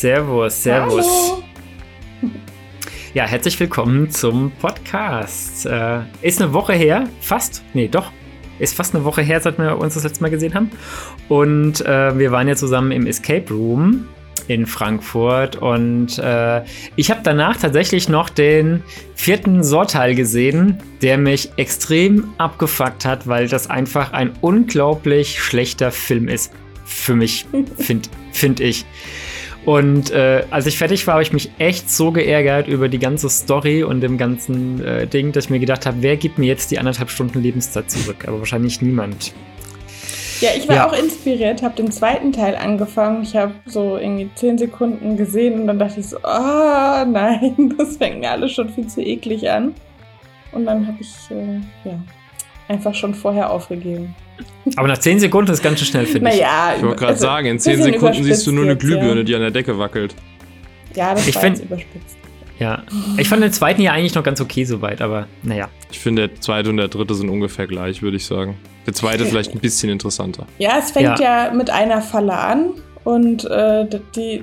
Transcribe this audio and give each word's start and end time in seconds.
Servus, 0.00 0.62
servus. 0.62 1.06
Hallo. 1.06 1.42
Ja, 3.12 3.26
herzlich 3.26 3.60
willkommen 3.60 4.08
zum 4.08 4.50
Podcast. 4.52 5.66
Äh, 5.66 6.00
ist 6.22 6.40
eine 6.40 6.54
Woche 6.54 6.72
her, 6.72 7.06
fast, 7.20 7.62
nee, 7.74 7.86
doch, 7.86 8.10
ist 8.58 8.74
fast 8.74 8.94
eine 8.94 9.04
Woche 9.04 9.20
her, 9.20 9.40
seit 9.40 9.58
wir 9.58 9.76
uns 9.76 9.94
das 9.94 10.04
letzte 10.04 10.22
Mal 10.22 10.30
gesehen 10.30 10.54
haben. 10.54 10.70
Und 11.28 11.84
äh, 11.84 12.16
wir 12.18 12.32
waren 12.32 12.48
ja 12.48 12.56
zusammen 12.56 12.92
im 12.92 13.06
Escape 13.06 13.52
Room 13.52 14.06
in 14.48 14.64
Frankfurt 14.64 15.56
und 15.56 16.18
äh, 16.18 16.62
ich 16.96 17.10
habe 17.10 17.20
danach 17.22 17.58
tatsächlich 17.58 18.08
noch 18.08 18.30
den 18.30 18.82
vierten 19.14 19.62
Sorteil 19.62 20.14
gesehen, 20.14 20.78
der 21.02 21.18
mich 21.18 21.50
extrem 21.56 22.32
abgefuckt 22.38 23.04
hat, 23.04 23.26
weil 23.26 23.48
das 23.48 23.68
einfach 23.68 24.14
ein 24.14 24.32
unglaublich 24.40 25.42
schlechter 25.42 25.90
Film 25.90 26.28
ist. 26.28 26.52
Für 26.86 27.14
mich, 27.14 27.44
finde 27.76 28.08
find 28.32 28.60
ich. 28.60 28.86
Und 29.66 30.10
äh, 30.10 30.44
als 30.50 30.66
ich 30.66 30.78
fertig 30.78 31.06
war, 31.06 31.14
habe 31.14 31.22
ich 31.22 31.32
mich 31.32 31.50
echt 31.58 31.90
so 31.90 32.12
geärgert 32.12 32.66
über 32.66 32.88
die 32.88 32.98
ganze 32.98 33.28
Story 33.28 33.82
und 33.82 34.00
dem 34.00 34.16
ganzen 34.16 34.82
äh, 34.82 35.06
Ding, 35.06 35.32
dass 35.32 35.44
ich 35.44 35.50
mir 35.50 35.58
gedacht 35.58 35.84
habe, 35.84 35.98
wer 36.00 36.16
gibt 36.16 36.38
mir 36.38 36.46
jetzt 36.46 36.70
die 36.70 36.78
anderthalb 36.78 37.10
Stunden 37.10 37.42
Lebenszeit 37.42 37.90
zurück? 37.90 38.24
Aber 38.26 38.38
wahrscheinlich 38.38 38.80
niemand. 38.80 39.34
Ja, 40.40 40.50
ich 40.56 40.66
war 40.66 40.76
ja. 40.76 40.88
auch 40.88 40.98
inspiriert, 40.98 41.62
habe 41.62 41.76
den 41.76 41.92
zweiten 41.92 42.32
Teil 42.32 42.56
angefangen. 42.56 43.22
Ich 43.22 43.36
habe 43.36 43.52
so 43.66 43.98
irgendwie 43.98 44.30
zehn 44.34 44.56
Sekunden 44.56 45.18
gesehen 45.18 45.60
und 45.60 45.66
dann 45.66 45.78
dachte 45.78 46.00
ich 46.00 46.08
so, 46.08 46.16
ah 46.22 47.02
oh, 47.02 47.04
nein, 47.04 47.74
das 47.78 47.98
fängt 47.98 48.20
mir 48.20 48.30
alles 48.30 48.52
schon 48.52 48.70
viel 48.70 48.86
zu 48.86 49.02
eklig 49.02 49.50
an. 49.50 49.74
Und 50.52 50.64
dann 50.64 50.86
habe 50.86 50.96
ich 51.00 51.14
äh, 51.30 51.60
ja, 51.84 51.98
einfach 52.70 52.94
schon 52.94 53.14
vorher 53.14 53.50
aufgegeben. 53.50 54.14
Aber 54.76 54.88
nach 54.88 54.98
10 54.98 55.20
Sekunden 55.20 55.52
ist 55.52 55.62
ganz 55.62 55.78
schön 55.80 55.88
schnell, 55.88 56.06
finde 56.06 56.30
ich. 56.30 56.36
Naja, 56.36 56.74
ich 56.76 56.82
wollte 56.82 56.96
gerade 56.96 57.12
also, 57.12 57.22
sagen, 57.22 57.46
in 57.46 57.58
10 57.58 57.82
Sekunden 57.82 58.22
siehst 58.22 58.46
du 58.46 58.52
nur 58.52 58.64
eine 58.64 58.76
Glühbirne, 58.76 59.20
ja. 59.20 59.22
die 59.22 59.34
an 59.34 59.40
der 59.40 59.50
Decke 59.50 59.78
wackelt. 59.78 60.14
Ja, 60.94 61.14
das 61.14 61.26
ich 61.26 61.34
war 61.34 61.42
find, 61.42 61.60
überspitzt. 61.60 62.16
Ja, 62.58 62.82
ich 63.16 63.28
fand 63.28 63.42
den 63.42 63.52
zweiten 63.52 63.80
ja 63.80 63.92
eigentlich 63.92 64.14
noch 64.14 64.22
ganz 64.22 64.40
okay 64.40 64.64
soweit, 64.64 65.00
aber 65.00 65.26
naja. 65.42 65.68
Ich 65.90 65.98
finde, 65.98 66.28
der 66.28 66.40
zweite 66.40 66.68
und 66.68 66.76
der 66.76 66.88
dritte 66.88 67.14
sind 67.14 67.30
ungefähr 67.30 67.66
gleich, 67.66 68.02
würde 68.02 68.18
ich 68.18 68.26
sagen. 68.26 68.58
Der 68.86 68.92
zweite 68.92 69.24
vielleicht 69.24 69.54
ein 69.54 69.60
bisschen 69.60 69.88
interessanter. 69.90 70.46
Ja, 70.58 70.78
es 70.78 70.90
fängt 70.90 71.18
ja, 71.20 71.46
ja 71.46 71.54
mit 71.54 71.70
einer 71.70 72.02
Falle 72.02 72.36
an 72.36 72.70
und 73.04 73.44
äh, 73.50 73.86
die. 74.14 74.42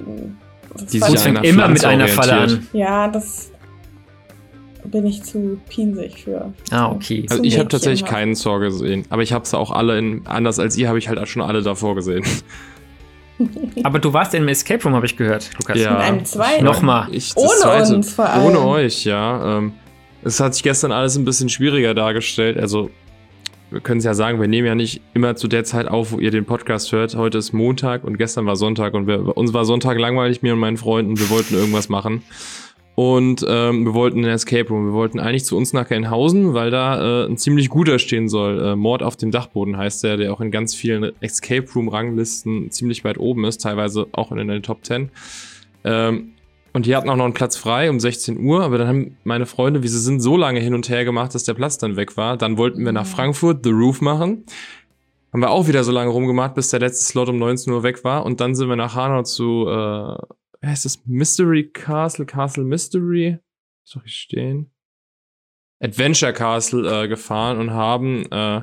Die 0.92 1.00
fängt 1.00 1.44
immer 1.44 1.68
mit 1.68 1.86
einer 1.86 2.08
Falle 2.08 2.34
an. 2.34 2.68
Ja, 2.74 3.08
das 3.08 3.52
bin 4.92 5.06
ich 5.06 5.24
zu 5.24 5.60
pinsig 5.70 6.24
für. 6.24 6.54
Ah, 6.72 6.92
okay. 6.92 7.26
Also 7.30 7.44
ich 7.44 7.60
habe 7.60 7.70
tatsächlich 7.70 8.06
keinen 8.06 8.36
Saw 8.36 8.60
gesehen, 8.60 9.06
aber 9.10 9.22
ich 9.22 9.34
habe 9.34 9.44
es 9.44 9.54
auch 9.54 9.72
alle 9.72 9.98
in, 9.98 10.22
anders 10.26 10.60
als 10.60 10.78
ihr, 10.78 10.88
habe 10.88 11.00
ich 11.00 11.10
halt 11.10 11.26
schon 11.28 11.42
alle 11.42 11.62
davor 11.62 11.96
gesehen. 11.96 12.24
aber 13.84 14.00
du 14.00 14.14
warst 14.14 14.34
in 14.34 14.42
einem 14.42 14.50
Escape 14.50 14.84
Room, 14.84 14.94
habe 14.94 15.06
ich 15.06 15.18
gehört, 15.18 15.52
Lukas. 15.60 15.78
Ja. 15.78 15.92
In 15.92 15.98
einem 15.98 16.26
zweiten. 16.26 16.66
Nochmal. 16.66 17.08
Ich, 17.12 17.36
ohne 17.36 17.50
zweite, 17.50 17.96
uns 17.96 18.14
vor 18.14 18.26
allem. 18.26 18.46
Ohne 18.46 18.60
euch, 18.62 19.06
ja. 19.06 19.58
Ähm, 19.58 19.74
es 20.24 20.40
hat 20.40 20.54
sich 20.54 20.64
gestern 20.64 20.92
alles 20.92 21.16
ein 21.18 21.26
bisschen 21.26 21.50
schwieriger 21.50 21.94
dargestellt. 21.94 22.58
Also, 22.58 22.90
wir 23.70 23.82
können 23.82 24.00
es 24.00 24.06
ja 24.06 24.14
sagen, 24.14 24.40
wir 24.40 24.48
nehmen 24.48 24.68
ja 24.68 24.76
nicht 24.76 25.02
immer 25.14 25.36
zu 25.36 25.48
der 25.48 25.64
Zeit 25.64 25.88
auf, 25.88 26.12
wo 26.12 26.20
ihr 26.20 26.32
den 26.32 26.46
Podcast 26.46 26.92
hört. 26.92 27.16
Heute 27.16 27.38
ist 27.38 27.54
Montag 27.54 28.04
und 28.04 28.18
gestern 28.18 28.46
war 28.46 28.56
Sonntag 28.56 28.94
und 28.94 29.08
wir, 29.08 29.38
uns 29.38 29.54
war 29.54 29.66
Sonntag 29.66 30.00
langweilig, 30.00 30.42
mir 30.42 30.54
und 30.54 30.60
meinen 30.60 30.78
Freunden. 30.78 31.20
Wir 31.20 31.30
wollten 31.30 31.54
irgendwas 31.54 31.90
machen. 31.90 32.24
Und 33.00 33.46
ähm, 33.48 33.86
wir 33.86 33.94
wollten 33.94 34.26
einen 34.26 34.34
Escape 34.34 34.70
Room. 34.70 34.88
Wir 34.88 34.94
wollten 34.94 35.20
eigentlich 35.20 35.46
zu 35.46 35.56
uns 35.56 35.72
nach 35.72 35.88
Gelnhausen, 35.88 36.56
weil 36.56 36.72
da 36.72 37.26
äh, 37.26 37.28
ein 37.28 37.38
ziemlich 37.38 37.70
guter 37.70 38.00
stehen 38.00 38.28
soll. 38.28 38.60
Äh, 38.60 38.76
Mord 38.76 39.04
auf 39.04 39.16
dem 39.16 39.30
Dachboden 39.30 39.78
heißt 39.78 40.04
der, 40.04 40.18
der 40.18 40.34
auch 40.34 40.42
in 40.42 40.50
ganz 40.50 40.74
vielen 40.74 41.12
Escape 41.22 41.68
Room 41.76 41.90
Ranglisten 41.90 42.72
ziemlich 42.72 43.04
weit 43.04 43.20
oben 43.20 43.46
ist, 43.46 43.62
teilweise 43.62 44.08
auch 44.14 44.32
in 44.32 44.48
den 44.48 44.64
Top 44.64 44.84
10. 44.84 45.12
Ähm, 45.84 46.32
und 46.74 46.88
die 46.88 46.96
hatten 46.96 47.08
auch 47.12 47.16
noch 47.16 47.26
einen 47.26 47.36
Platz 47.36 47.56
frei 47.56 47.92
um 47.92 48.00
16 48.00 48.40
Uhr, 48.44 48.64
aber 48.64 48.80
dann 48.80 48.88
haben 48.88 49.18
meine 49.24 49.46
Freunde, 49.46 49.84
wie 49.84 49.90
sie 49.90 50.00
sind, 50.00 50.20
so 50.20 50.36
lange 50.36 50.60
hin 50.60 50.74
und 50.74 50.90
her 50.90 51.06
gemacht, 51.06 51.36
dass 51.36 51.44
der 51.44 51.54
Platz 51.54 51.78
dann 51.78 51.98
weg 51.98 52.18
war. 52.18 52.36
Dann 52.36 52.58
wollten 52.58 52.84
wir 52.84 52.94
nach 52.94 53.06
mhm. 53.06 53.10
Frankfurt 53.12 53.64
The 53.64 53.70
Roof 53.70 54.02
machen. 54.02 54.44
Haben 55.32 55.42
wir 55.42 55.52
auch 55.52 55.68
wieder 55.68 55.84
so 55.84 55.92
lange 55.92 56.10
rumgemacht, 56.10 56.56
bis 56.56 56.70
der 56.70 56.80
letzte 56.80 57.06
Slot 57.06 57.30
um 57.30 57.38
19 57.38 57.72
Uhr 57.72 57.84
weg 57.84 58.04
war. 58.04 58.26
Und 58.26 58.42
dann 58.42 58.56
sind 58.56 58.70
wir 58.70 58.76
nach 58.76 58.96
Hanau 58.96 59.22
zu 59.22 59.68
äh, 59.68 60.18
heißt 60.66 60.86
das? 60.86 61.06
Mystery 61.06 61.70
Castle, 61.72 62.26
Castle 62.26 62.64
Mystery. 62.64 63.40
Soll 63.84 64.04
ich 64.06 64.16
stehen? 64.16 64.72
Adventure 65.80 66.34
Castle 66.34 67.04
äh, 67.04 67.08
gefahren 67.08 67.60
und 67.60 67.72
haben 67.72 68.26
äh, 68.32 68.62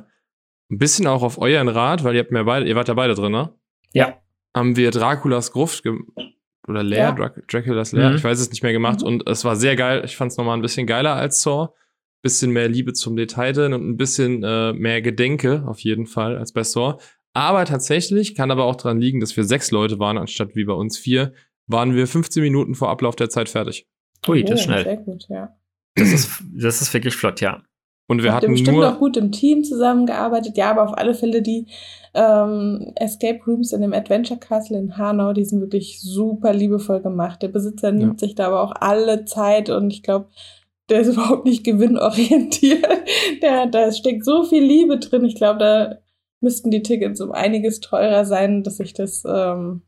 ein 0.71 0.79
bisschen 0.79 1.07
auch 1.07 1.23
auf 1.23 1.39
euren 1.39 1.69
Rat, 1.69 2.05
weil 2.05 2.15
ihr 2.15 2.21
habt 2.21 2.33
mir 2.33 2.45
beide, 2.45 2.67
ihr 2.67 2.75
wart 2.75 2.89
ja 2.89 2.95
beide 2.95 3.15
drin, 3.15 3.33
ne? 3.33 3.55
Ja. 3.93 4.19
Haben 4.55 4.77
wir 4.77 4.91
Draculas 4.91 5.53
Gruft 5.53 5.85
oder 6.67 6.83
Lair, 6.83 6.99
ja. 6.99 7.13
Drac 7.13 7.47
Draculas 7.49 7.93
Lair, 7.93 8.11
mhm. 8.11 8.17
ich 8.17 8.25
weiß 8.25 8.41
es 8.41 8.51
nicht 8.51 8.63
mehr 8.63 8.73
gemacht 8.73 9.01
mhm. 9.01 9.07
und 9.07 9.29
es 9.29 9.45
war 9.45 9.57
sehr 9.57 9.77
geil. 9.77 10.03
Ich 10.05 10.17
fand 10.17 10.33
es 10.33 10.39
nochmal 10.39 10.57
ein 10.57 10.63
bisschen 10.63 10.87
geiler 10.87 11.15
als 11.15 11.43
Saw. 11.43 11.69
Bisschen 12.23 12.53
mehr 12.53 12.69
Liebe 12.69 12.95
zum 12.95 13.17
Detail 13.17 13.53
drin 13.53 13.75
und 13.75 13.87
ein 13.87 13.97
bisschen 13.99 14.43
äh, 14.43 14.73
mehr 14.73 15.03
Gedenke 15.03 15.65
auf 15.67 15.81
jeden 15.81 16.07
Fall 16.07 16.39
als 16.39 16.53
bei 16.53 16.65
Saw. 16.65 16.99
Aber 17.35 17.65
tatsächlich 17.67 18.35
kann 18.35 18.51
aber 18.51 18.65
auch 18.65 18.77
daran 18.77 19.01
liegen, 19.01 19.21
dass 19.21 19.37
wir 19.37 19.45
sechs 19.45 19.71
Leute 19.71 19.99
waren, 19.99 20.17
anstatt 20.17 20.57
wie 20.57 20.65
bei 20.65 20.73
uns 20.73 20.97
vier 20.97 21.35
waren 21.67 21.95
wir 21.95 22.07
15 22.07 22.43
Minuten 22.43 22.75
vor 22.75 22.91
Ablauf 22.91 23.17
der 23.17 23.31
Zeit 23.31 23.49
fertig. 23.49 23.87
Ui, 24.29 24.43
das 24.45 24.61
ist 24.61 24.67
oh, 24.67 24.71
schnell. 24.71 24.85
Sehr 24.85 24.97
gut, 24.97 25.27
ja. 25.29 25.57
Das 25.97 26.13
ist, 26.13 26.43
das 26.53 26.83
ist 26.83 26.93
wirklich 26.93 27.15
flott, 27.15 27.41
ja. 27.41 27.63
Und 28.07 28.23
wir 28.23 28.33
Habt 28.33 28.43
hatten 28.43 28.53
bestimmt 28.53 28.77
nur 28.77 28.93
auch 28.93 28.99
gut 28.99 29.17
im 29.17 29.33
Team 29.33 29.65
zusammengearbeitet. 29.65 30.57
Ja, 30.57 30.71
aber 30.71 30.85
auf 30.85 30.97
alle 30.97 31.15
Fälle 31.15 31.41
die 31.41 31.67
ähm, 32.13 32.93
Escape 32.97 33.41
Rooms 33.47 33.73
in 33.73 33.81
dem 33.81 33.95
Adventure 33.95 34.39
Castle 34.39 34.79
in 34.79 34.99
Hanau, 34.99 35.33
die 35.33 35.45
sind 35.45 35.61
wirklich 35.61 36.01
super 36.03 36.53
liebevoll 36.53 37.01
gemacht. 37.01 37.41
Der 37.41 37.49
Besitzer 37.49 37.93
nimmt 37.93 38.21
ja. 38.21 38.27
sich 38.27 38.35
da 38.35 38.49
aber 38.49 38.63
auch 38.63 38.75
alle 38.79 39.25
Zeit 39.25 39.71
und 39.71 39.91
ich 39.91 40.03
glaube, 40.03 40.29
der 40.91 41.01
ist 41.01 41.09
überhaupt 41.15 41.47
nicht 41.47 41.65
gewinnorientiert. 41.65 42.87
Der, 43.43 43.67
da 43.67 43.91
steckt 43.91 44.25
so 44.25 44.45
viel 44.45 44.63
Liebe 44.63 44.99
drin. 44.99 45.25
Ich 45.25 45.37
glaube, 45.37 45.59
da 45.61 45.99
müssten 46.41 46.71
die 46.71 46.83
Tickets 46.83 47.23
um 47.23 47.33
einiges 47.33 47.81
teurer 47.81 48.27
sein, 48.27 48.63
dass 48.63 48.77
sich 48.77 48.93
das 48.93 49.25
ähm, 49.27 49.81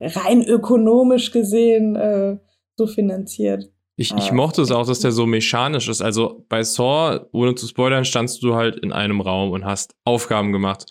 rein 0.00 0.44
ökonomisch 0.44 1.30
gesehen 1.30 1.96
äh, 1.96 2.38
so 2.76 2.86
finanziert. 2.86 3.70
Ich, 3.96 4.14
ich 4.14 4.30
mochte 4.30 4.62
es 4.62 4.70
auch, 4.70 4.86
dass 4.86 5.00
der 5.00 5.10
so 5.10 5.26
mechanisch 5.26 5.88
ist. 5.88 6.02
Also 6.02 6.44
bei 6.48 6.62
Saw, 6.62 7.26
ohne 7.32 7.56
zu 7.56 7.66
spoilern, 7.66 8.04
standst 8.04 8.44
du 8.44 8.54
halt 8.54 8.76
in 8.76 8.92
einem 8.92 9.20
Raum 9.20 9.50
und 9.50 9.64
hast 9.64 9.96
Aufgaben 10.04 10.52
gemacht. 10.52 10.86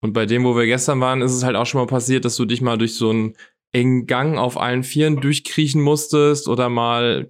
Und 0.00 0.12
bei 0.12 0.26
dem, 0.26 0.44
wo 0.44 0.56
wir 0.56 0.66
gestern 0.66 1.00
waren, 1.00 1.22
ist 1.22 1.32
es 1.32 1.42
halt 1.42 1.56
auch 1.56 1.66
schon 1.66 1.80
mal 1.80 1.88
passiert, 1.88 2.24
dass 2.24 2.36
du 2.36 2.44
dich 2.44 2.60
mal 2.60 2.78
durch 2.78 2.94
so 2.94 3.10
einen 3.10 3.34
engen 3.72 4.06
Gang 4.06 4.38
auf 4.38 4.60
allen 4.60 4.84
Vieren 4.84 5.20
durchkriechen 5.20 5.82
musstest 5.82 6.46
oder 6.46 6.68
mal 6.68 7.28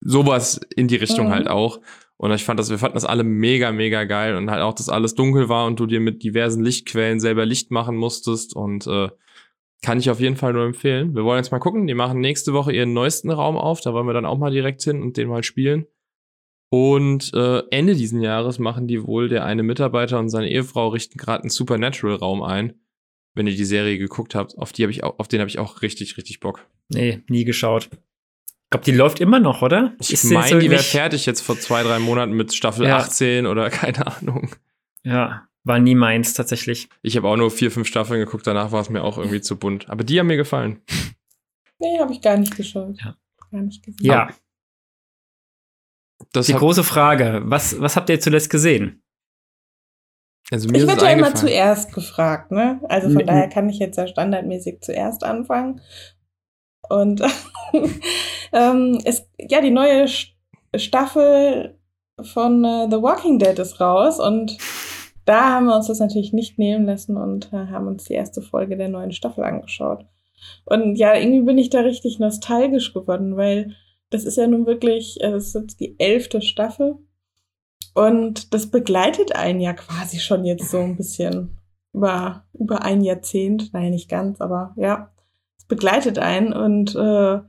sowas 0.00 0.60
in 0.76 0.86
die 0.86 0.96
Richtung 0.96 1.26
mhm. 1.26 1.30
halt 1.30 1.48
auch. 1.48 1.80
Und 2.16 2.30
ich 2.32 2.44
fand 2.44 2.60
das, 2.60 2.70
wir 2.70 2.78
fanden 2.78 2.94
das 2.94 3.04
alle 3.04 3.24
mega, 3.24 3.72
mega 3.72 4.04
geil 4.04 4.36
und 4.36 4.50
halt 4.50 4.62
auch, 4.62 4.74
dass 4.74 4.88
alles 4.88 5.14
dunkel 5.14 5.48
war 5.48 5.66
und 5.66 5.80
du 5.80 5.86
dir 5.86 6.00
mit 6.00 6.22
diversen 6.22 6.62
Lichtquellen 6.62 7.18
selber 7.18 7.46
Licht 7.46 7.70
machen 7.70 7.96
musstest 7.96 8.54
und 8.54 8.86
äh, 8.86 9.08
kann 9.82 9.98
ich 9.98 10.10
auf 10.10 10.20
jeden 10.20 10.36
Fall 10.36 10.52
nur 10.52 10.64
empfehlen. 10.64 11.14
Wir 11.14 11.24
wollen 11.24 11.38
jetzt 11.38 11.52
mal 11.52 11.58
gucken. 11.58 11.86
Die 11.86 11.94
machen 11.94 12.20
nächste 12.20 12.52
Woche 12.52 12.72
ihren 12.72 12.92
neuesten 12.92 13.30
Raum 13.30 13.56
auf. 13.56 13.80
Da 13.80 13.94
wollen 13.94 14.06
wir 14.06 14.12
dann 14.12 14.26
auch 14.26 14.38
mal 14.38 14.50
direkt 14.50 14.82
hin 14.82 15.02
und 15.02 15.16
den 15.16 15.28
mal 15.28 15.42
spielen. 15.42 15.86
Und 16.70 17.32
äh, 17.34 17.62
Ende 17.70 17.94
diesen 17.94 18.20
Jahres 18.20 18.58
machen 18.58 18.86
die 18.86 19.04
wohl, 19.04 19.28
der 19.28 19.44
eine 19.44 19.62
Mitarbeiter 19.62 20.18
und 20.18 20.28
seine 20.28 20.50
Ehefrau 20.50 20.88
richten 20.88 21.18
gerade 21.18 21.42
einen 21.42 21.50
Supernatural-Raum 21.50 22.42
ein. 22.42 22.74
Wenn 23.34 23.46
ihr 23.46 23.56
die 23.56 23.64
Serie 23.64 23.98
geguckt 23.98 24.34
habt, 24.34 24.56
auf 24.56 24.72
die 24.72 24.82
habe 24.82 24.92
ich 24.92 25.02
auch, 25.02 25.18
auf 25.18 25.28
den 25.28 25.40
habe 25.40 25.48
ich 25.48 25.58
auch 25.58 25.82
richtig, 25.82 26.16
richtig 26.16 26.40
Bock. 26.40 26.66
Nee, 26.88 27.22
nie 27.28 27.44
geschaut. 27.44 27.88
Ich 27.92 28.70
glaube, 28.70 28.84
die 28.84 28.92
läuft 28.92 29.20
immer 29.20 29.40
noch, 29.40 29.62
oder? 29.62 29.96
Ich 29.98 30.22
meine, 30.24 30.60
die 30.60 30.70
wäre 30.70 30.82
fertig 30.82 31.26
jetzt 31.26 31.40
vor 31.40 31.58
zwei, 31.58 31.82
drei 31.82 31.98
Monaten 31.98 32.32
mit 32.32 32.54
Staffel 32.54 32.86
ja. 32.86 32.98
18 32.98 33.46
oder 33.46 33.68
keine 33.70 34.06
Ahnung. 34.06 34.50
Ja, 35.02 35.48
war 35.64 35.78
nie 35.78 35.94
meins 35.94 36.34
tatsächlich. 36.34 36.88
Ich 37.02 37.16
habe 37.16 37.28
auch 37.28 37.36
nur 37.36 37.50
vier, 37.50 37.70
fünf 37.70 37.86
Staffeln 37.86 38.20
geguckt, 38.20 38.46
danach 38.46 38.72
war 38.72 38.80
es 38.80 38.90
mir 38.90 39.02
auch 39.02 39.18
irgendwie 39.18 39.40
zu 39.40 39.58
bunt. 39.58 39.88
Aber 39.88 40.04
die 40.04 40.18
haben 40.18 40.26
mir 40.26 40.36
gefallen. 40.36 40.82
Nee, 41.78 41.98
habe 41.98 42.12
ich 42.12 42.20
gar 42.20 42.36
nicht 42.36 42.56
geschaut. 42.56 42.96
Ja. 43.02 43.16
Gar 43.50 43.62
nicht 43.62 43.82
gesehen. 43.82 44.04
Ja. 44.04 44.30
Das 46.32 46.46
die 46.46 46.52
große 46.52 46.84
Frage, 46.84 47.40
was, 47.44 47.80
was 47.80 47.96
habt 47.96 48.10
ihr 48.10 48.20
zuletzt 48.20 48.50
gesehen? 48.50 49.02
Also 50.50 50.68
mir 50.68 50.78
ich 50.78 50.86
werde 50.86 51.04
ja 51.04 51.12
immer 51.12 51.34
zuerst 51.34 51.94
gefragt, 51.94 52.50
ne? 52.50 52.80
Also 52.88 53.08
von 53.08 53.22
mhm. 53.22 53.26
daher 53.26 53.48
kann 53.48 53.68
ich 53.68 53.78
jetzt 53.78 53.96
ja 53.96 54.06
standardmäßig 54.06 54.80
zuerst 54.80 55.24
anfangen. 55.24 55.80
Und 56.88 57.22
ähm, 58.52 59.00
es, 59.04 59.28
ja, 59.38 59.60
die 59.60 59.70
neue 59.70 60.06
Staffel 60.74 61.78
von 62.20 62.64
uh, 62.64 62.90
The 62.90 63.00
Walking 63.00 63.38
Dead 63.38 63.58
ist 63.58 63.80
raus 63.80 64.18
und 64.18 64.58
da 65.24 65.50
haben 65.50 65.66
wir 65.66 65.76
uns 65.76 65.86
das 65.86 66.00
natürlich 66.00 66.32
nicht 66.32 66.58
nehmen 66.58 66.86
lassen 66.86 67.16
und 67.16 67.52
äh, 67.52 67.66
haben 67.66 67.86
uns 67.86 68.04
die 68.04 68.14
erste 68.14 68.42
Folge 68.42 68.76
der 68.76 68.88
neuen 68.88 69.12
Staffel 69.12 69.44
angeschaut. 69.44 70.04
Und 70.64 70.96
ja, 70.96 71.14
irgendwie 71.14 71.42
bin 71.42 71.58
ich 71.58 71.70
da 71.70 71.80
richtig 71.80 72.18
nostalgisch 72.18 72.94
geworden, 72.94 73.36
weil 73.36 73.74
das 74.10 74.24
ist 74.24 74.36
ja 74.36 74.46
nun 74.46 74.66
wirklich, 74.66 75.20
äh, 75.20 75.32
es 75.32 75.48
ist 75.48 75.54
jetzt 75.54 75.80
die 75.80 75.98
elfte 75.98 76.42
Staffel. 76.42 76.96
Und 77.94 78.54
das 78.54 78.68
begleitet 78.68 79.34
einen 79.34 79.60
ja 79.60 79.72
quasi 79.72 80.18
schon 80.20 80.44
jetzt 80.44 80.70
so 80.70 80.78
ein 80.78 80.96
bisschen 80.96 81.58
über, 81.92 82.44
über 82.52 82.82
ein 82.82 83.02
Jahrzehnt. 83.02 83.72
Nein, 83.72 83.90
nicht 83.90 84.08
ganz, 84.08 84.40
aber 84.40 84.74
ja, 84.76 85.12
es 85.58 85.64
begleitet 85.64 86.18
einen 86.18 86.52
und 86.52 86.94
äh, 86.94 87.40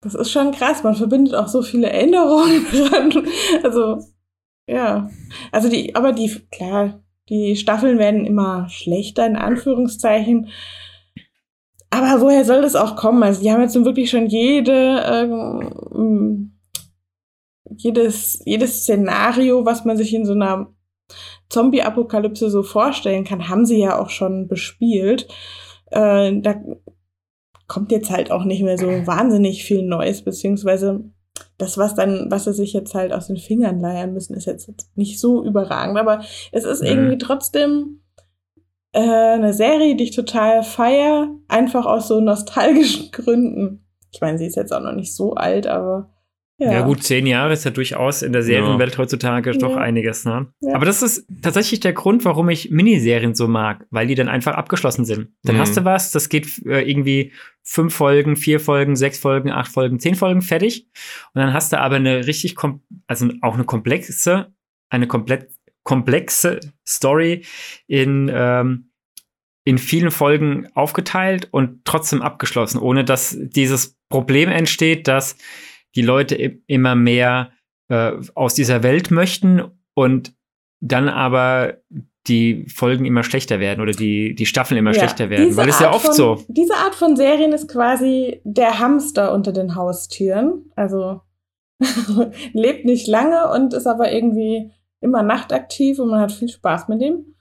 das 0.00 0.14
ist 0.14 0.30
schon 0.30 0.52
krass. 0.52 0.82
Man 0.84 0.94
verbindet 0.94 1.34
auch 1.34 1.48
so 1.48 1.62
viele 1.62 1.90
Erinnerungen 1.90 2.64
dran. 2.70 3.26
Also, 3.62 3.98
ja. 4.68 5.10
Also 5.50 5.68
die, 5.68 5.94
aber 5.94 6.12
die, 6.12 6.30
klar, 6.50 7.02
die 7.28 7.56
Staffeln 7.56 7.98
werden 7.98 8.24
immer 8.24 8.68
schlechter, 8.68 9.26
in 9.26 9.36
Anführungszeichen. 9.36 10.48
Aber 11.90 12.20
woher 12.20 12.44
soll 12.44 12.62
das 12.62 12.76
auch 12.76 12.96
kommen? 12.96 13.22
Also, 13.22 13.42
die 13.42 13.50
haben 13.50 13.62
jetzt 13.62 13.74
wirklich 13.74 14.10
schon 14.10 14.26
jede, 14.26 15.02
ähm, 15.06 16.52
jedes, 17.76 18.42
jedes 18.44 18.82
Szenario, 18.82 19.64
was 19.64 19.84
man 19.84 19.96
sich 19.96 20.14
in 20.14 20.26
so 20.26 20.32
einer 20.32 20.72
Zombie-Apokalypse 21.48 22.50
so 22.50 22.62
vorstellen 22.62 23.24
kann, 23.24 23.48
haben 23.48 23.64
sie 23.64 23.78
ja 23.78 23.98
auch 23.98 24.10
schon 24.10 24.48
bespielt. 24.48 25.28
Äh, 25.90 26.40
da 26.40 26.60
kommt 27.66 27.90
jetzt 27.90 28.10
halt 28.10 28.30
auch 28.30 28.44
nicht 28.44 28.62
mehr 28.62 28.78
so 28.78 28.86
wahnsinnig 28.86 29.64
viel 29.64 29.82
Neues, 29.82 30.22
beziehungsweise 30.22 31.04
das, 31.58 31.78
was 31.78 31.94
dann, 31.94 32.30
was 32.30 32.44
sie 32.44 32.52
sich 32.52 32.72
jetzt 32.72 32.94
halt 32.94 33.12
aus 33.12 33.26
den 33.26 33.36
Fingern 33.36 33.80
leiern 33.80 34.12
müssen, 34.12 34.34
ist 34.34 34.46
jetzt 34.46 34.70
nicht 34.94 35.20
so 35.20 35.44
überragend, 35.44 35.98
aber 35.98 36.22
es 36.52 36.64
ist 36.64 36.82
mhm. 36.82 36.88
irgendwie 36.88 37.18
trotzdem 37.18 38.02
äh, 38.92 39.00
eine 39.00 39.52
Serie, 39.52 39.96
die 39.96 40.04
ich 40.04 40.16
total 40.16 40.62
feier, 40.62 41.28
einfach 41.48 41.86
aus 41.86 42.08
so 42.08 42.20
nostalgischen 42.20 43.10
Gründen. 43.12 43.84
Ich 44.10 44.20
meine, 44.20 44.38
sie 44.38 44.46
ist 44.46 44.56
jetzt 44.56 44.72
auch 44.72 44.80
noch 44.82 44.94
nicht 44.94 45.14
so 45.14 45.34
alt, 45.34 45.66
aber 45.66 46.10
ja. 46.58 46.72
ja. 46.72 46.80
gut, 46.82 47.04
zehn 47.04 47.26
Jahre 47.26 47.52
ist 47.52 47.64
ja 47.64 47.70
durchaus 47.70 48.22
in 48.22 48.32
der 48.32 48.42
Serienwelt 48.42 48.92
ja. 48.92 48.98
heutzutage 48.98 49.52
ja. 49.52 49.58
doch 49.58 49.76
einiges, 49.76 50.24
ne? 50.24 50.48
Ja. 50.60 50.74
Aber 50.74 50.86
das 50.86 51.02
ist 51.02 51.26
tatsächlich 51.40 51.80
der 51.80 51.92
Grund, 51.92 52.24
warum 52.24 52.48
ich 52.48 52.70
Miniserien 52.70 53.34
so 53.34 53.46
mag, 53.46 53.86
weil 53.90 54.08
die 54.08 54.16
dann 54.16 54.28
einfach 54.28 54.54
abgeschlossen 54.54 55.04
sind. 55.04 55.28
Dann 55.44 55.56
mhm. 55.56 55.60
hast 55.60 55.76
du 55.76 55.84
was, 55.84 56.10
das 56.10 56.28
geht 56.28 56.66
äh, 56.66 56.82
irgendwie 56.82 57.32
fünf 57.62 57.94
Folgen, 57.94 58.34
vier 58.34 58.58
Folgen, 58.58 58.96
sechs 58.96 59.18
Folgen, 59.18 59.50
acht 59.50 59.70
Folgen, 59.70 60.00
zehn 60.00 60.16
Folgen 60.16 60.42
fertig. 60.42 60.88
Und 61.32 61.40
dann 61.40 61.52
hast 61.52 61.72
du 61.72 61.78
aber 61.78 61.96
eine 61.96 62.26
richtig, 62.26 62.56
also 63.06 63.28
auch 63.40 63.54
eine 63.54 63.64
komplexe, 63.64 64.52
eine 64.90 65.06
komplett 65.06 65.50
komplexe 65.84 66.60
Story 66.86 67.44
in 67.86 68.30
ähm, 68.34 68.88
in 69.68 69.76
vielen 69.76 70.10
Folgen 70.10 70.66
aufgeteilt 70.74 71.48
und 71.50 71.84
trotzdem 71.84 72.22
abgeschlossen, 72.22 72.78
ohne 72.78 73.04
dass 73.04 73.36
dieses 73.38 73.98
Problem 74.08 74.48
entsteht, 74.48 75.06
dass 75.06 75.36
die 75.94 76.02
Leute 76.02 76.34
immer 76.66 76.94
mehr 76.94 77.52
äh, 77.88 78.12
aus 78.34 78.54
dieser 78.54 78.82
Welt 78.82 79.10
möchten 79.10 79.62
und 79.94 80.34
dann 80.80 81.08
aber 81.08 81.78
die 82.28 82.66
Folgen 82.68 83.04
immer 83.04 83.22
schlechter 83.22 83.58
werden 83.58 83.80
oder 83.80 83.92
die, 83.92 84.34
die 84.34 84.46
Staffeln 84.46 84.78
immer 84.78 84.92
ja, 84.92 84.98
schlechter 84.98 85.30
werden. 85.30 85.56
Weil 85.56 85.68
es 85.68 85.80
ja 85.80 85.92
oft 85.92 86.06
von, 86.06 86.14
so. 86.14 86.44
Diese 86.48 86.74
Art 86.74 86.94
von 86.94 87.16
Serien 87.16 87.52
ist 87.52 87.68
quasi 87.68 88.40
der 88.44 88.78
Hamster 88.78 89.32
unter 89.32 89.52
den 89.52 89.74
Haustüren. 89.74 90.70
Also 90.76 91.22
lebt 92.52 92.84
nicht 92.84 93.06
lange 93.06 93.50
und 93.52 93.72
ist 93.72 93.86
aber 93.86 94.12
irgendwie 94.12 94.70
immer 95.00 95.22
nachtaktiv 95.22 95.98
und 95.98 96.08
man 96.10 96.20
hat 96.20 96.32
viel 96.32 96.48
Spaß 96.48 96.88
mit 96.88 97.00
ihm. 97.00 97.34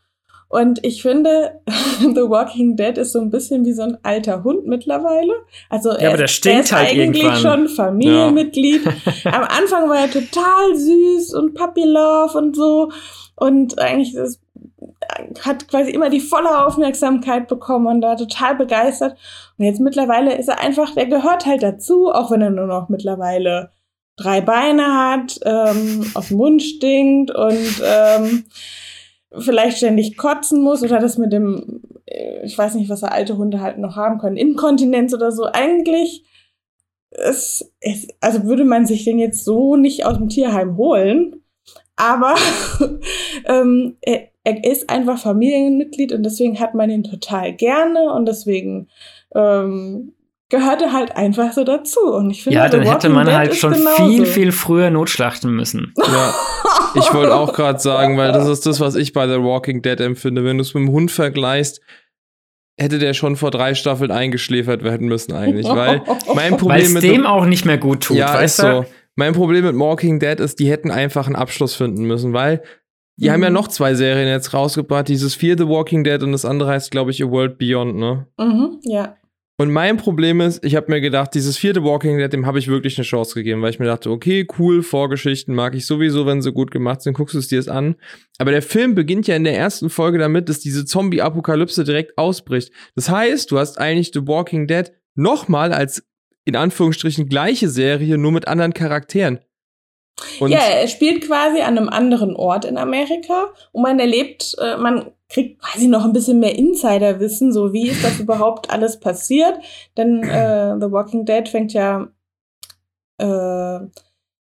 Und 0.50 0.84
ich 0.86 1.02
finde, 1.02 1.60
The 2.00 2.30
Walking 2.30 2.78
Dead 2.78 2.98
ist 2.98 3.12
so 3.12 3.20
ein 3.20 3.30
bisschen 3.30 3.66
wie 3.66 3.74
so 3.74 3.84
ein 3.84 3.98
alter 4.04 4.44
Hund 4.44 4.66
mittlerweile. 4.66 5.34
Also 5.70 5.92
ja, 5.92 5.98
er, 5.98 6.10
aber 6.10 6.18
der 6.18 6.28
stinkt 6.28 6.66
ist 6.66 6.72
halt 6.72 6.90
eigentlich 6.90 7.24
irgendwann. 7.24 7.42
schon 7.42 7.68
Familienmitglied. 7.68 8.86
Ja. 8.86 8.94
Am 9.34 9.44
Anfang 9.44 9.90
war 9.90 10.00
er 10.00 10.12
total 10.12 10.76
süß 10.76 11.34
und 11.34 11.54
Puppy 11.54 11.84
Love 11.84 12.38
und 12.38 12.56
so. 12.56 12.92
Und 13.36 13.78
eigentlich 13.80 14.16
ist, 14.16 14.40
hat 15.42 15.68
quasi 15.68 15.92
immer 15.92 16.10
die 16.10 16.22
volle 16.22 16.66
Aufmerksamkeit 16.66 17.48
bekommen 17.48 17.88
und 17.88 18.02
war 18.02 18.16
total 18.16 18.56
begeistert. 18.56 19.18
Und 19.58 19.66
jetzt 19.66 19.82
mittlerweile 19.82 20.38
ist 20.38 20.48
er 20.48 20.60
einfach, 20.62 20.96
der 20.96 21.08
gehört 21.08 21.46
halt 21.46 21.62
dazu, 21.62 22.10
auch 22.12 22.32
wenn 22.32 22.42
er 22.42 22.52
nur 22.52 22.68
noch 22.68 22.88
mittlerweile 22.88 23.72
drei 24.16 24.42
Beine 24.42 24.96
hat, 24.96 25.40
ähm, 25.46 26.10
aus 26.16 26.30
dem 26.30 26.38
Mund 26.38 26.64
stinkt 26.64 27.32
und 27.32 27.82
ähm, 27.86 28.46
vielleicht 29.38 29.78
ständig 29.78 30.18
kotzen 30.18 30.62
muss 30.62 30.84
oder 30.84 31.00
das 31.00 31.18
mit 31.18 31.34
dem, 31.34 31.82
äh, 32.06 32.46
ich 32.46 32.58
weiß 32.58 32.76
nicht, 32.76 32.90
was 32.90 33.04
alte 33.04 33.38
Hunde 33.38 33.62
halt 33.62 33.78
noch 33.78 33.96
haben 33.96 34.20
können, 34.20 34.38
Inkontinenz 34.38 35.14
oder 35.14 35.32
so. 35.32 35.46
Eigentlich 35.46 36.24
ist, 37.12 37.74
ist, 37.82 38.14
also 38.20 38.44
würde 38.46 38.66
man 38.66 38.86
sich 38.86 39.04
den 39.04 39.20
jetzt 39.20 39.44
so 39.44 39.76
nicht 39.76 40.06
aus 40.06 40.18
dem 40.18 40.30
Tierheim 40.30 40.78
holen, 40.78 41.44
aber 41.96 42.36
ähm, 43.46 43.98
er, 44.02 44.30
er 44.44 44.64
ist 44.64 44.90
einfach 44.90 45.20
Familienmitglied 45.20 46.14
und 46.14 46.24
deswegen 46.24 46.60
hat 46.60 46.74
man 46.74 46.90
ihn 46.90 47.04
total 47.04 47.54
gerne 47.54 48.14
und 48.14 48.26
deswegen 48.28 48.88
ähm, 49.36 50.14
gehörte 50.50 50.94
halt 50.94 51.16
einfach 51.16 51.54
so 51.54 51.64
dazu. 51.64 52.00
Und 52.02 52.32
ich 52.32 52.44
finde, 52.44 52.58
ja, 52.58 52.70
dann 52.70 52.84
hätte 52.84 53.10
man 53.10 53.26
Dead 53.26 53.36
halt 53.36 53.56
schon 53.56 53.76
viel, 53.76 54.26
viel 54.26 54.52
früher 54.52 54.90
notschlachten 54.90 55.52
müssen. 55.54 55.94
Ja, 56.08 56.34
ich 56.96 57.14
wollte 57.14 57.36
auch 57.36 57.54
gerade 57.54 57.80
sagen, 57.80 58.18
weil 58.18 58.32
das 58.32 58.48
ist 58.48 58.66
das, 58.66 58.80
was 58.80 58.96
ich 58.96 59.12
bei 59.12 59.28
The 59.28 59.44
Walking 59.44 59.82
Dead 59.82 60.00
empfinde. 60.00 60.46
Wenn 60.46 60.58
du 60.58 60.62
es 60.62 60.74
mit 60.74 60.84
dem 60.84 60.92
Hund 60.92 61.12
vergleichst, 61.12 61.82
hätte 62.78 62.98
der 62.98 63.14
schon 63.14 63.36
vor 63.36 63.52
drei 63.52 63.76
Staffeln 63.76 64.10
eingeschläfert 64.10 64.84
werden 64.84 65.08
müssen 65.08 65.34
eigentlich, 65.34 65.68
weil 65.68 66.02
mein 66.36 66.56
Problem 66.58 66.80
Weil's 66.80 66.94
mit 66.94 67.04
dem 67.04 67.26
auch 67.26 67.46
nicht 67.46 67.66
mehr 67.66 67.78
gut 67.78 68.04
tut. 68.04 68.18
Ja, 68.18 68.40
ist 68.40 68.58
so. 68.58 68.86
Mein 69.16 69.34
Problem 69.34 69.66
mit 69.66 69.78
Walking 69.78 70.20
Dead 70.20 70.40
ist, 70.40 70.60
die 70.60 70.70
hätten 70.70 70.92
einfach 70.92 71.26
einen 71.26 71.36
Abschluss 71.36 71.74
finden 71.74 72.06
müssen, 72.06 72.34
weil 72.34 72.62
die 73.18 73.28
mhm. 73.28 73.34
haben 73.34 73.44
ja 73.44 73.50
mhm. 73.50 73.56
noch 73.56 73.68
zwei 73.68 73.96
Serien 73.96 74.28
jetzt 74.28 74.54
rausgebracht, 74.54 75.08
dieses 75.08 75.36
Fear 75.36 75.58
the 75.58 75.68
Walking 75.68 76.04
Dead 76.04 76.22
und 76.22 76.32
das 76.32 76.46
andere 76.46 76.70
heißt, 76.70 76.92
glaube 76.92 77.12
ich, 77.12 77.24
A 77.24 77.30
World 77.30 77.58
Beyond, 77.58 77.96
ne? 77.96 78.28
Mhm, 78.38 78.80
ja. 78.84 79.17
Und 79.60 79.72
mein 79.72 79.98
Problem 79.98 80.40
ist, 80.40 80.64
ich 80.64 80.76
habe 80.76 80.92
mir 80.92 81.02
gedacht, 81.02 81.34
dieses 81.34 81.58
vierte 81.58 81.84
Walking 81.84 82.20
Dead, 82.20 82.32
dem 82.32 82.46
habe 82.46 82.60
ich 82.60 82.68
wirklich 82.68 82.96
eine 82.98 83.06
Chance 83.06 83.34
gegeben, 83.34 83.64
weil 83.64 83.72
ich 83.72 83.80
mir 83.80 83.88
dachte, 83.88 84.12
okay, 84.12 84.48
cool, 84.60 84.84
Vorgeschichten 84.84 85.56
mag 85.56 85.74
ich 85.74 85.88
sowieso, 85.88 86.28
wenn 86.28 86.44
sie 86.44 86.52
gut 86.52 86.70
gemacht 86.70 87.02
sind, 87.02 87.14
guckst 87.14 87.34
du 87.34 87.40
es 87.40 87.48
dir 87.48 87.58
es 87.58 87.68
an. 87.68 87.96
Aber 88.38 88.52
der 88.52 88.62
Film 88.62 88.94
beginnt 88.94 89.26
ja 89.26 89.36
in 89.36 89.44
der 89.44 89.58
ersten 89.58 89.90
Folge 89.90 90.20
damit, 90.20 90.48
dass 90.48 90.60
diese 90.60 90.86
Zombie-Apokalypse 90.86 91.84
direkt 91.84 92.20
ausbricht. 92.20 92.72
Das 92.96 93.10
heißt, 93.10 93.50
du 93.50 93.58
hast 93.58 93.80
eigentlich 93.80 94.12
The 94.14 94.28
Walking 94.28 94.68
Dead 94.68 94.92
nochmal 95.16 95.74
als 95.74 96.04
in 96.46 96.56
Anführungsstrichen 96.56 97.28
gleiche 97.28 97.68
Serie, 97.68 98.20
nur 98.20 98.32
mit 98.32 98.48
anderen 98.48 98.74
Charakteren. 98.74 99.40
Und 100.40 100.52
ja, 100.52 100.60
er 100.60 100.88
spielt 100.88 101.26
quasi 101.26 101.62
an 101.62 101.78
einem 101.78 101.90
anderen 101.90 102.36
Ort 102.36 102.66
in 102.66 102.78
Amerika 102.78 103.54
und 103.72 103.82
man 103.82 104.00
erlebt, 104.00 104.56
äh, 104.60 104.78
man 104.78 105.12
kriegt 105.30 105.62
quasi 105.62 105.88
noch 105.88 106.06
ein 106.06 106.14
bisschen 106.14 106.40
mehr 106.40 106.56
Insiderwissen, 106.56 107.52
so 107.52 107.74
wie 107.74 107.90
ist 107.90 108.04
das 108.04 108.20
überhaupt 108.22 108.70
alles 108.72 109.00
passiert. 109.00 109.60
Denn 109.98 110.24
äh, 110.24 110.76
The 110.80 110.92
Walking 110.92 111.26
Dead 111.26 111.48
fängt 111.48 111.74
ja 111.74 112.08
äh, 113.18 113.80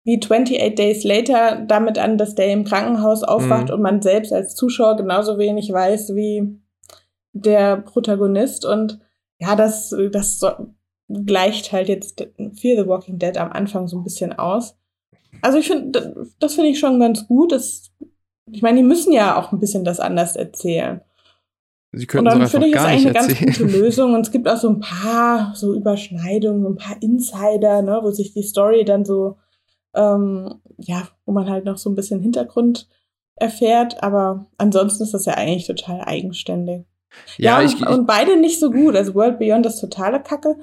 wie 0.04 0.20
28 0.20 0.76
Days 0.76 1.04
Later 1.04 1.64
damit 1.68 1.98
an, 1.98 2.18
dass 2.18 2.36
der 2.36 2.52
im 2.52 2.64
Krankenhaus 2.64 3.24
aufwacht 3.24 3.68
mhm. 3.68 3.76
und 3.76 3.82
man 3.82 4.02
selbst 4.02 4.34
als 4.34 4.56
Zuschauer 4.56 4.96
genauso 4.98 5.38
wenig 5.38 5.72
weiß 5.72 6.16
wie 6.16 6.60
der 7.34 7.78
Protagonist. 7.78 8.66
Und 8.66 9.00
ja, 9.40 9.56
das, 9.56 9.96
das 10.12 10.40
so, 10.40 10.50
gleicht 11.10 11.72
halt 11.72 11.90
jetzt 11.90 12.28
Fear 12.54 12.84
the 12.84 12.88
Walking 12.88 13.20
Dead 13.20 13.38
am 13.38 13.52
Anfang 13.52 13.88
so 13.88 13.98
ein 13.98 14.04
bisschen 14.04 14.34
aus. 14.34 14.78
Also 15.42 15.58
ich 15.58 15.68
finde, 15.68 16.28
das 16.40 16.56
finde 16.56 16.70
ich 16.70 16.80
schon 16.80 17.00
ganz 17.00 17.28
gut. 17.28 17.52
Das, 17.52 17.92
ich 18.52 18.62
meine, 18.62 18.78
die 18.78 18.88
müssen 18.88 19.12
ja 19.12 19.38
auch 19.38 19.52
ein 19.52 19.60
bisschen 19.60 19.84
das 19.84 20.00
anders 20.00 20.36
erzählen. 20.36 21.02
Sie 21.92 22.06
können 22.06 22.28
und 22.28 22.40
dann 22.40 22.48
finde 22.48 22.68
ich 22.68 22.76
es 22.76 22.84
eigentlich 22.84 23.06
eine 23.06 23.14
ganz 23.14 23.40
gute 23.40 23.64
Lösung. 23.80 24.14
Und 24.14 24.22
es 24.22 24.32
gibt 24.32 24.48
auch 24.48 24.58
so 24.58 24.70
ein 24.70 24.80
paar 24.80 25.54
so 25.56 25.74
Überschneidungen, 25.74 26.62
so 26.62 26.70
ein 26.70 26.76
paar 26.76 27.02
Insider, 27.02 27.82
ne, 27.82 28.00
wo 28.04 28.12
sich 28.12 28.34
die 28.34 28.44
Story 28.44 28.86
dann 28.86 29.06
so, 29.06 29.38
ähm, 29.96 30.56
ja, 30.78 31.08
wo 31.26 31.32
man 31.32 31.50
halt 31.50 31.66
noch 31.66 31.78
so 31.78 31.90
ein 31.90 31.96
bisschen 31.96 32.20
Hintergrund 32.20 32.88
erfährt. 33.36 34.04
Aber 34.04 34.46
ansonsten 34.58 35.04
ist 35.04 35.16
das 35.16 35.26
ja 35.26 35.34
eigentlich 35.34 35.66
total 35.66 36.02
eigenständig. 36.02 36.86
Ja, 37.38 37.60
ja 37.60 37.66
ich, 37.66 37.82
und, 37.82 37.88
und 37.88 38.06
beide 38.06 38.38
nicht 38.38 38.60
so 38.60 38.70
gut. 38.70 38.96
Also 38.96 39.16
World 39.16 39.40
Beyond 39.40 39.66
ist 39.66 39.80
totale 39.80 40.22
Kacke. 40.22 40.58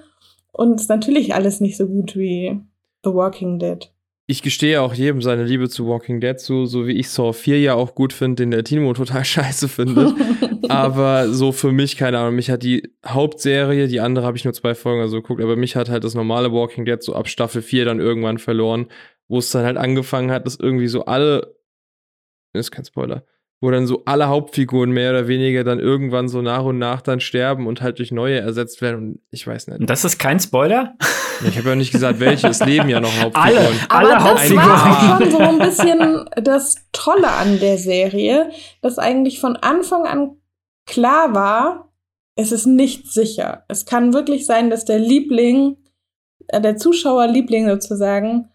Und 0.53 0.81
ist 0.81 0.89
natürlich 0.89 1.35
alles 1.35 1.61
nicht 1.61 1.77
so 1.77 1.87
gut 1.87 2.17
wie 2.17 2.61
The 3.05 3.13
Walking 3.13 3.59
Dead 3.59 3.91
ich 4.29 4.43
gestehe 4.43 4.83
auch 4.83 4.93
jedem 4.93 5.23
seine 5.23 5.45
Liebe 5.45 5.69
zu 5.69 5.87
Walking 5.87 6.21
Dead 6.21 6.39
zu, 6.39 6.67
so 6.67 6.87
wie 6.87 6.93
ich 6.99 7.11
Saw 7.11 7.33
4 7.33 7.61
ja 7.61 7.75
auch 7.75 7.95
gut 7.95 8.13
finde, 8.13 8.43
den 8.43 8.51
der 8.51 8.65
Timo 8.65 8.93
total 8.93 9.25
scheiße 9.25 9.69
findet. 9.69 10.15
aber 10.69 11.29
so 11.29 11.53
für 11.53 11.71
mich, 11.71 11.97
keine 11.97 12.19
Ahnung, 12.19 12.35
mich 12.35 12.51
hat 12.51 12.65
die 12.65 12.93
Hauptserie, 13.07 13.87
die 13.87 14.01
andere 14.01 14.27
habe 14.27 14.37
ich 14.37 14.45
nur 14.45 14.55
zwei 14.55 14.75
Folgen 14.75 15.01
also 15.01 15.23
geguckt, 15.23 15.41
aber 15.41 15.55
mich 15.55 15.77
hat 15.77 15.89
halt 15.89 16.03
das 16.03 16.15
normale 16.15 16.53
Walking 16.53 16.85
Dead 16.85 17.01
so 17.01 17.15
ab 17.15 17.29
Staffel 17.29 17.63
4 17.63 17.85
dann 17.85 18.01
irgendwann 18.01 18.39
verloren, 18.39 18.89
wo 19.29 19.39
es 19.39 19.51
dann 19.51 19.65
halt 19.65 19.77
angefangen 19.77 20.33
hat, 20.33 20.45
dass 20.45 20.57
irgendwie 20.57 20.89
so 20.89 21.05
alle, 21.05 21.57
ist 22.53 22.73
kein 22.73 22.85
Spoiler, 22.85 23.25
wo 23.61 23.71
dann 23.71 23.87
so 23.87 24.03
alle 24.05 24.29
Hauptfiguren 24.29 24.91
mehr 24.91 25.11
oder 25.11 25.29
weniger 25.29 25.65
dann 25.65 25.79
irgendwann 25.79 26.29
so 26.29 26.43
nach 26.43 26.65
und 26.65 26.79
nach 26.79 27.01
dann 27.01 27.21
sterben 27.21 27.67
und 27.67 27.81
halt 27.81 27.99
durch 27.99 28.13
neue 28.13 28.39
ersetzt 28.39 28.83
werden. 28.83 28.97
Und 28.97 29.21
ich 29.31 29.47
weiß 29.47 29.69
nicht. 29.69 29.89
Das 29.89 30.05
ist 30.05 30.19
kein 30.19 30.39
Spoiler? 30.39 30.95
Ich 31.47 31.59
habe 31.59 31.71
ja 31.71 31.75
nicht 31.75 31.93
gesagt, 31.93 32.21
welche. 32.21 32.49
Es 32.49 32.65
leben 32.65 32.89
ja 32.89 33.01
noch 33.01 33.13
Hauptfiguren. 33.21 33.79
Alle, 33.89 34.11
alle 34.11 34.25
Hauptfiguren. 34.25 34.69
Das 34.69 34.85
war 34.85 35.21
schon 35.21 35.31
so 35.31 35.39
ein 35.39 35.59
bisschen 35.59 36.25
das 36.43 36.77
Tolle 36.93 37.31
an 37.31 37.61
der 37.61 37.79
Serie, 37.79 38.51
dass 38.83 38.99
eigentlich 38.99 39.41
von 39.41 39.57
Anfang 39.57 40.07
an 40.07 40.37
klar 40.87 41.35
war, 41.35 41.93
es 42.37 42.53
ist 42.53 42.67
nicht 42.67 43.11
sicher. 43.11 43.65
Es 43.69 43.87
kann 43.87 44.13
wirklich 44.13 44.47
sein, 44.47 44.71
dass 44.71 44.85
der 44.85 44.99
Liebling, 44.99 45.79
äh, 46.49 46.61
der 46.61 46.77
Zuschauerliebling 46.77 47.69
sozusagen, 47.69 48.51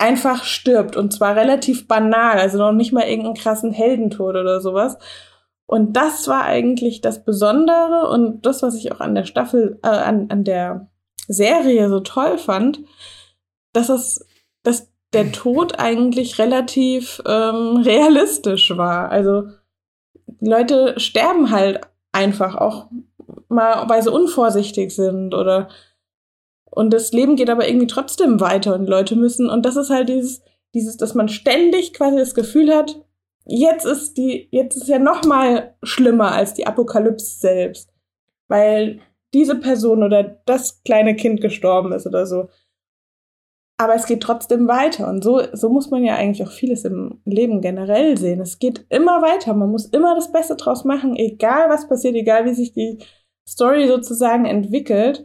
einfach 0.00 0.44
stirbt 0.44 0.96
und 0.96 1.12
zwar 1.12 1.36
relativ 1.36 1.86
banal, 1.86 2.38
also 2.38 2.58
noch 2.58 2.72
nicht 2.72 2.92
mal 2.92 3.04
irgendeinen 3.04 3.34
krassen 3.34 3.72
Heldentod 3.72 4.36
oder 4.36 4.60
sowas. 4.60 4.98
Und 5.66 5.92
das 5.92 6.26
war 6.26 6.44
eigentlich 6.44 7.00
das 7.00 7.24
Besondere 7.24 8.08
und 8.08 8.44
das, 8.44 8.62
was 8.62 8.74
ich 8.74 8.90
auch 8.92 9.00
an 9.00 9.14
der 9.14 9.24
Staffel, 9.24 9.78
äh, 9.84 9.88
an, 9.88 10.26
an 10.30 10.42
der 10.42 10.90
Serie 11.28 11.88
so 11.88 12.00
toll 12.00 12.38
fand, 12.38 12.80
dass 13.72 13.88
es, 13.88 14.26
dass 14.62 14.90
der 15.12 15.30
Tod 15.30 15.78
eigentlich 15.78 16.38
relativ 16.38 17.22
ähm, 17.26 17.76
realistisch 17.76 18.76
war. 18.76 19.10
Also 19.10 19.44
Leute 20.40 20.98
sterben 20.98 21.50
halt 21.50 21.80
einfach 22.12 22.56
auch 22.56 22.86
mal, 23.48 23.88
weil 23.88 24.02
sie 24.02 24.10
unvorsichtig 24.10 24.94
sind 24.94 25.34
oder 25.34 25.68
und 26.70 26.92
das 26.92 27.12
Leben 27.12 27.36
geht 27.36 27.50
aber 27.50 27.68
irgendwie 27.68 27.86
trotzdem 27.86 28.40
weiter 28.40 28.74
und 28.74 28.86
Leute 28.86 29.16
müssen 29.16 29.48
und 29.48 29.64
das 29.66 29.76
ist 29.76 29.90
halt 29.90 30.08
dieses 30.08 30.42
dieses, 30.74 30.96
dass 30.96 31.14
man 31.14 31.28
ständig 31.28 31.94
quasi 31.94 32.16
das 32.16 32.34
Gefühl 32.34 32.74
hat, 32.74 33.02
jetzt 33.46 33.84
ist 33.84 34.16
die 34.16 34.48
jetzt 34.50 34.76
ist 34.76 34.88
ja 34.88 34.98
noch 34.98 35.24
mal 35.24 35.74
schlimmer 35.82 36.32
als 36.32 36.54
die 36.54 36.66
Apokalypse 36.66 37.40
selbst, 37.40 37.92
weil 38.48 39.00
diese 39.34 39.56
Person 39.56 40.02
oder 40.02 40.22
das 40.46 40.82
kleine 40.82 41.14
Kind 41.16 41.40
gestorben 41.40 41.92
ist 41.92 42.06
oder 42.06 42.26
so. 42.26 42.48
Aber 43.78 43.94
es 43.94 44.04
geht 44.04 44.22
trotzdem 44.22 44.68
weiter. 44.68 45.08
Und 45.08 45.24
so, 45.24 45.40
so 45.54 45.70
muss 45.70 45.90
man 45.90 46.04
ja 46.04 46.14
eigentlich 46.16 46.46
auch 46.46 46.52
vieles 46.52 46.84
im 46.84 47.22
Leben 47.24 47.62
generell 47.62 48.18
sehen. 48.18 48.40
Es 48.40 48.58
geht 48.58 48.84
immer 48.90 49.22
weiter. 49.22 49.54
Man 49.54 49.70
muss 49.70 49.86
immer 49.86 50.14
das 50.14 50.32
Beste 50.32 50.56
draus 50.56 50.84
machen, 50.84 51.16
egal 51.16 51.70
was 51.70 51.88
passiert, 51.88 52.14
egal 52.14 52.44
wie 52.44 52.52
sich 52.52 52.74
die 52.74 52.98
Story 53.48 53.88
sozusagen 53.88 54.44
entwickelt. 54.44 55.24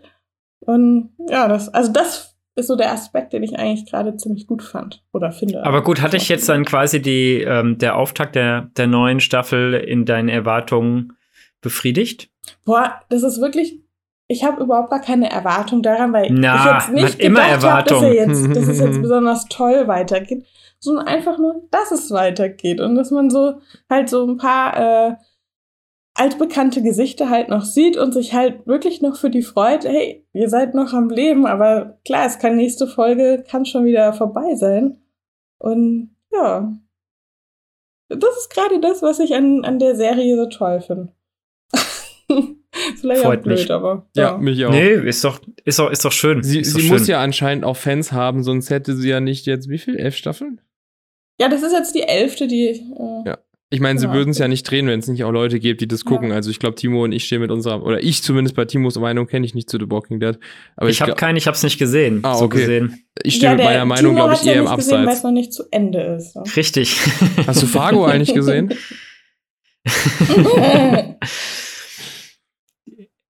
Und 0.65 1.11
ja, 1.29 1.47
das, 1.47 1.69
also 1.69 1.91
das 1.91 2.35
ist 2.55 2.67
so 2.67 2.75
der 2.75 2.91
Aspekt, 2.91 3.33
den 3.33 3.43
ich 3.43 3.57
eigentlich 3.57 3.89
gerade 3.89 4.15
ziemlich 4.17 4.47
gut 4.47 4.63
fand 4.63 5.03
oder 5.11 5.31
finde. 5.31 5.63
Aber 5.65 5.83
gut, 5.83 6.01
hatte 6.01 6.17
ich 6.17 6.29
jetzt 6.29 6.47
dann 6.47 6.65
quasi 6.65 7.01
die, 7.01 7.41
ähm, 7.41 7.77
der 7.77 7.97
Auftakt 7.97 8.35
der, 8.35 8.69
der 8.77 8.87
neuen 8.87 9.19
Staffel 9.19 9.73
in 9.73 10.05
deinen 10.05 10.29
Erwartungen 10.29 11.13
befriedigt? 11.61 12.29
Boah, 12.63 13.01
das 13.09 13.23
ist 13.23 13.41
wirklich 13.41 13.79
ich 14.27 14.43
habe 14.43 14.63
überhaupt 14.63 14.89
gar 14.89 15.01
keine 15.01 15.29
Erwartung 15.29 15.83
daran, 15.83 16.11
weil 16.11 16.31
Na, 16.31 16.55
ich 16.55 16.65
jetzt 16.65 16.91
nicht 16.91 17.19
immer 17.19 17.43
hab, 17.43 17.85
dass, 17.85 18.01
jetzt, 18.01 18.47
dass 18.55 18.67
es 18.67 18.79
jetzt 18.79 19.01
besonders 19.01 19.45
toll 19.45 19.87
weitergeht, 19.87 20.45
sondern 20.79 21.07
einfach 21.07 21.37
nur, 21.37 21.67
dass 21.71 21.91
es 21.91 22.11
weitergeht 22.11 22.81
und 22.81 22.95
dass 22.95 23.11
man 23.11 23.29
so 23.29 23.59
halt 23.89 24.09
so 24.09 24.27
ein 24.27 24.37
paar 24.37 25.09
äh, 25.09 25.15
altbekannte 26.15 26.81
Gesichter 26.81 27.29
halt 27.29 27.49
noch 27.49 27.63
sieht 27.63 27.97
und 27.97 28.13
sich 28.13 28.33
halt 28.33 28.65
wirklich 28.65 29.01
noch 29.01 29.17
für 29.17 29.29
die 29.29 29.43
freut, 29.43 29.85
hey, 29.85 30.25
ihr 30.33 30.49
seid 30.49 30.73
noch 30.73 30.93
am 30.93 31.09
Leben, 31.09 31.45
aber 31.45 31.99
klar, 32.05 32.25
es 32.25 32.39
kann 32.39 32.55
nächste 32.55 32.87
Folge, 32.87 33.43
kann 33.47 33.65
schon 33.65 33.85
wieder 33.85 34.13
vorbei 34.13 34.55
sein. 34.55 34.97
Und 35.59 36.15
ja, 36.33 36.73
das 38.09 38.37
ist 38.37 38.49
gerade 38.49 38.79
das, 38.79 39.01
was 39.01 39.19
ich 39.19 39.35
an, 39.35 39.65
an 39.65 39.77
der 39.77 39.95
Serie 39.95 40.35
so 40.37 40.47
toll 40.47 40.81
finde. 40.81 41.13
Vielleicht 42.99 43.21
Freut 43.21 43.43
blöd, 43.43 43.59
mich. 43.59 43.71
aber. 43.71 44.07
Ja. 44.15 44.31
ja. 44.31 44.37
mich 44.37 44.65
auch. 44.65 44.71
Nee, 44.71 44.93
ist 44.93 45.23
doch, 45.23 45.39
ist 45.63 45.79
doch, 45.79 45.91
ist 45.91 46.05
doch 46.05 46.11
schön. 46.11 46.43
Sie, 46.43 46.59
ist 46.59 46.73
sie 46.73 46.81
schön. 46.81 46.89
muss 46.91 47.07
ja 47.07 47.21
anscheinend 47.21 47.65
auch 47.65 47.77
Fans 47.77 48.11
haben, 48.11 48.43
sonst 48.43 48.69
hätte 48.69 48.95
sie 48.95 49.09
ja 49.09 49.19
nicht 49.19 49.45
jetzt, 49.45 49.69
wie 49.69 49.77
viel? 49.77 49.97
Elf 49.97 50.15
Staffeln? 50.15 50.61
Ja, 51.39 51.49
das 51.49 51.63
ist 51.63 51.73
jetzt 51.73 51.95
die 51.95 52.03
elfte, 52.03 52.47
die. 52.47 52.67
Äh, 52.67 53.23
ja. 53.25 53.37
Ich 53.71 53.79
meine, 53.79 53.99
genau. 53.99 54.11
sie 54.11 54.17
würden 54.17 54.29
es 54.29 54.37
ja 54.37 54.47
nicht 54.47 54.69
drehen, 54.69 54.87
wenn 54.87 54.99
es 54.99 55.07
nicht 55.07 55.23
auch 55.23 55.31
Leute 55.31 55.59
gibt, 55.59 55.81
die 55.81 55.87
das 55.87 56.05
gucken. 56.05 56.29
Ja. 56.29 56.35
Also 56.35 56.51
ich 56.51 56.59
glaube, 56.59 56.75
Timo 56.75 57.03
und 57.03 57.11
ich 57.11 57.25
stehen 57.25 57.41
mit 57.41 57.49
unserer, 57.49 57.83
oder 57.83 58.01
ich 58.01 58.21
zumindest 58.21 58.55
bei 58.55 58.65
Timos 58.65 58.97
Meinung 58.97 59.25
kenne 59.27 59.45
ich 59.45 59.55
nicht 59.55 59.69
zu 59.69 59.79
The 59.79 59.89
Walking 59.89 60.19
Dead. 60.19 60.37
Aber 60.75 60.89
ich, 60.89 60.97
ich 60.97 61.01
habe 61.01 61.15
keinen, 61.15 61.35
ich 61.35 61.47
habe 61.47 61.55
es 61.55 61.63
nicht 61.63 61.79
gesehen. 61.79 62.19
Ah, 62.23 62.35
so 62.35 62.45
okay. 62.45 62.59
gesehen. 62.59 63.05
Ich 63.23 63.35
stehe 63.35 63.51
ja, 63.51 63.57
mit 63.57 63.65
meiner 63.65 63.85
Meinung, 63.85 64.15
glaube 64.15 64.35
ich, 64.35 64.45
eher 64.45 64.55
ja 64.55 64.61
im 64.61 64.67
Abseits. 64.67 65.07
Weil 65.07 65.15
es 65.15 65.23
noch 65.23 65.31
nicht 65.31 65.51
zu 65.51 65.63
Ende 65.71 65.99
ist. 66.01 66.33
So. 66.33 66.43
Richtig. 66.55 66.95
Hast 67.47 67.63
du 67.63 67.67
Fargo 67.67 68.05
eigentlich 68.05 68.33
gesehen? 68.33 68.73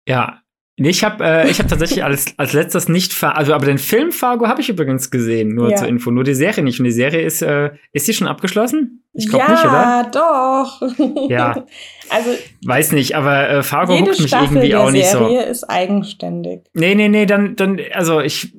Ja. 0.09 0.38
Nee, 0.79 0.89
ich 0.89 1.03
habe 1.03 1.23
äh, 1.23 1.49
ich 1.49 1.59
hab 1.59 1.67
tatsächlich 1.67 2.05
als, 2.05 2.33
als 2.37 2.53
letztes 2.53 2.87
nicht, 2.87 3.21
also 3.21 3.53
aber 3.53 3.65
den 3.65 3.77
Film 3.77 4.13
Fargo 4.13 4.47
habe 4.47 4.61
ich 4.61 4.69
übrigens 4.69 5.11
gesehen, 5.11 5.53
nur 5.53 5.71
ja. 5.71 5.75
zur 5.75 5.89
Info, 5.89 6.09
nur 6.09 6.23
die 6.23 6.33
Serie 6.33 6.63
nicht. 6.63 6.79
Und 6.79 6.85
die 6.85 6.91
Serie 6.91 7.21
ist, 7.21 7.41
äh, 7.41 7.71
ist 7.91 8.05
sie 8.05 8.13
schon 8.13 8.27
abgeschlossen? 8.27 9.03
Ich 9.13 9.27
glaube 9.27 9.43
ja, 9.45 9.51
nicht, 9.51 9.65
oder? 9.65 9.73
Ja, 9.73 10.03
doch. 10.11 10.81
Ja. 11.29 11.65
also 12.09 12.29
weiß 12.65 12.93
nicht, 12.93 13.15
aber 13.15 13.49
äh, 13.49 13.63
Fargo 13.63 13.99
huckt 13.99 14.19
mich 14.21 14.31
irgendwie 14.31 14.73
auch 14.75 14.89
nicht 14.91 15.05
Serie 15.05 15.19
so. 15.19 15.29
Serie 15.29 15.45
ist 15.49 15.63
eigenständig. 15.65 16.61
Nee, 16.73 16.95
nee, 16.95 17.09
nee, 17.09 17.25
dann, 17.25 17.57
dann, 17.57 17.79
also 17.93 18.21
ich, 18.21 18.53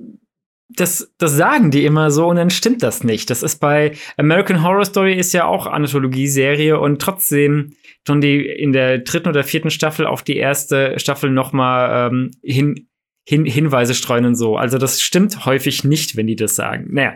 das, 0.69 1.12
das 1.17 1.33
sagen 1.33 1.71
die 1.71 1.87
immer 1.87 2.11
so 2.11 2.27
und 2.27 2.37
dann 2.37 2.50
stimmt 2.50 2.83
das 2.83 3.03
nicht. 3.03 3.31
Das 3.31 3.43
ist 3.43 3.61
bei 3.61 3.93
American 4.19 4.62
Horror 4.62 4.85
Story 4.85 5.15
ist 5.15 5.33
ja 5.33 5.47
auch 5.47 5.67
Anthologie-Serie 5.67 6.79
und 6.79 7.00
trotzdem 7.00 7.73
schon 8.07 8.21
die 8.21 8.47
in 8.47 8.73
der 8.73 8.99
dritten 8.99 9.28
oder 9.28 9.45
vierten 9.45 9.71
Staffel 9.71 10.07
auf 10.07 10.23
die 10.23 10.37
erste 10.37 10.99
Staffel 10.99 11.30
noch 11.30 11.52
mal 11.52 12.09
ähm, 12.09 12.30
hin, 12.42 12.88
hin, 13.28 13.45
Hinweise 13.45 13.95
streuen 13.95 14.25
und 14.25 14.35
so. 14.35 14.57
Also 14.57 14.78
das 14.78 15.00
stimmt 15.00 15.45
häufig 15.45 15.85
nicht, 15.85 16.16
wenn 16.16 16.26
die 16.26 16.37
das 16.37 16.57
sagen. 16.57 16.88
Naja, 16.90 17.14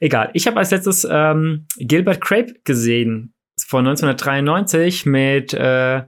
egal. 0.00 0.30
Ich 0.34 0.46
habe 0.46 0.58
als 0.58 0.70
letztes 0.70 1.06
ähm, 1.10 1.66
Gilbert 1.78 2.20
Crape 2.20 2.54
gesehen 2.64 3.34
von 3.58 3.86
1993 3.86 5.06
mit 5.06 5.54
äh, 5.54 6.02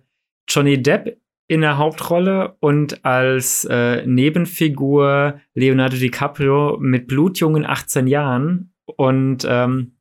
Johnny 0.49 0.82
Depp 0.82 1.18
in 1.49 1.62
der 1.62 1.78
Hauptrolle 1.78 2.56
und 2.61 3.04
als 3.06 3.64
äh, 3.64 4.06
Nebenfigur 4.06 5.40
Leonardo 5.54 5.97
DiCaprio 5.97 6.76
mit 6.78 7.06
blutjungen 7.08 7.64
18 7.64 8.06
Jahren. 8.06 8.75
Und 8.85 9.47
ähm, 9.49 9.97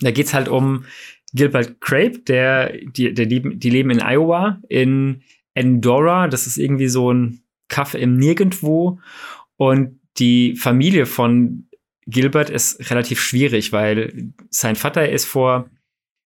da 0.00 0.10
geht's 0.10 0.34
halt 0.34 0.48
um 0.48 0.84
Gilbert 1.32 1.80
Crape, 1.80 2.18
der, 2.18 2.72
die, 2.78 3.14
der 3.14 3.26
lieben, 3.26 3.58
die 3.58 3.70
leben 3.70 3.90
in 3.90 4.02
Iowa, 4.02 4.58
in 4.68 5.22
Endora. 5.54 6.28
Das 6.28 6.46
ist 6.46 6.56
irgendwie 6.56 6.88
so 6.88 7.12
ein 7.12 7.42
Kaff 7.68 7.94
im 7.94 8.16
Nirgendwo. 8.16 8.98
Und 9.56 10.00
die 10.18 10.56
Familie 10.56 11.06
von 11.06 11.68
Gilbert 12.06 12.50
ist 12.50 12.90
relativ 12.90 13.20
schwierig, 13.20 13.72
weil 13.72 14.32
sein 14.50 14.76
Vater 14.76 15.08
ist 15.08 15.24
vor 15.24 15.70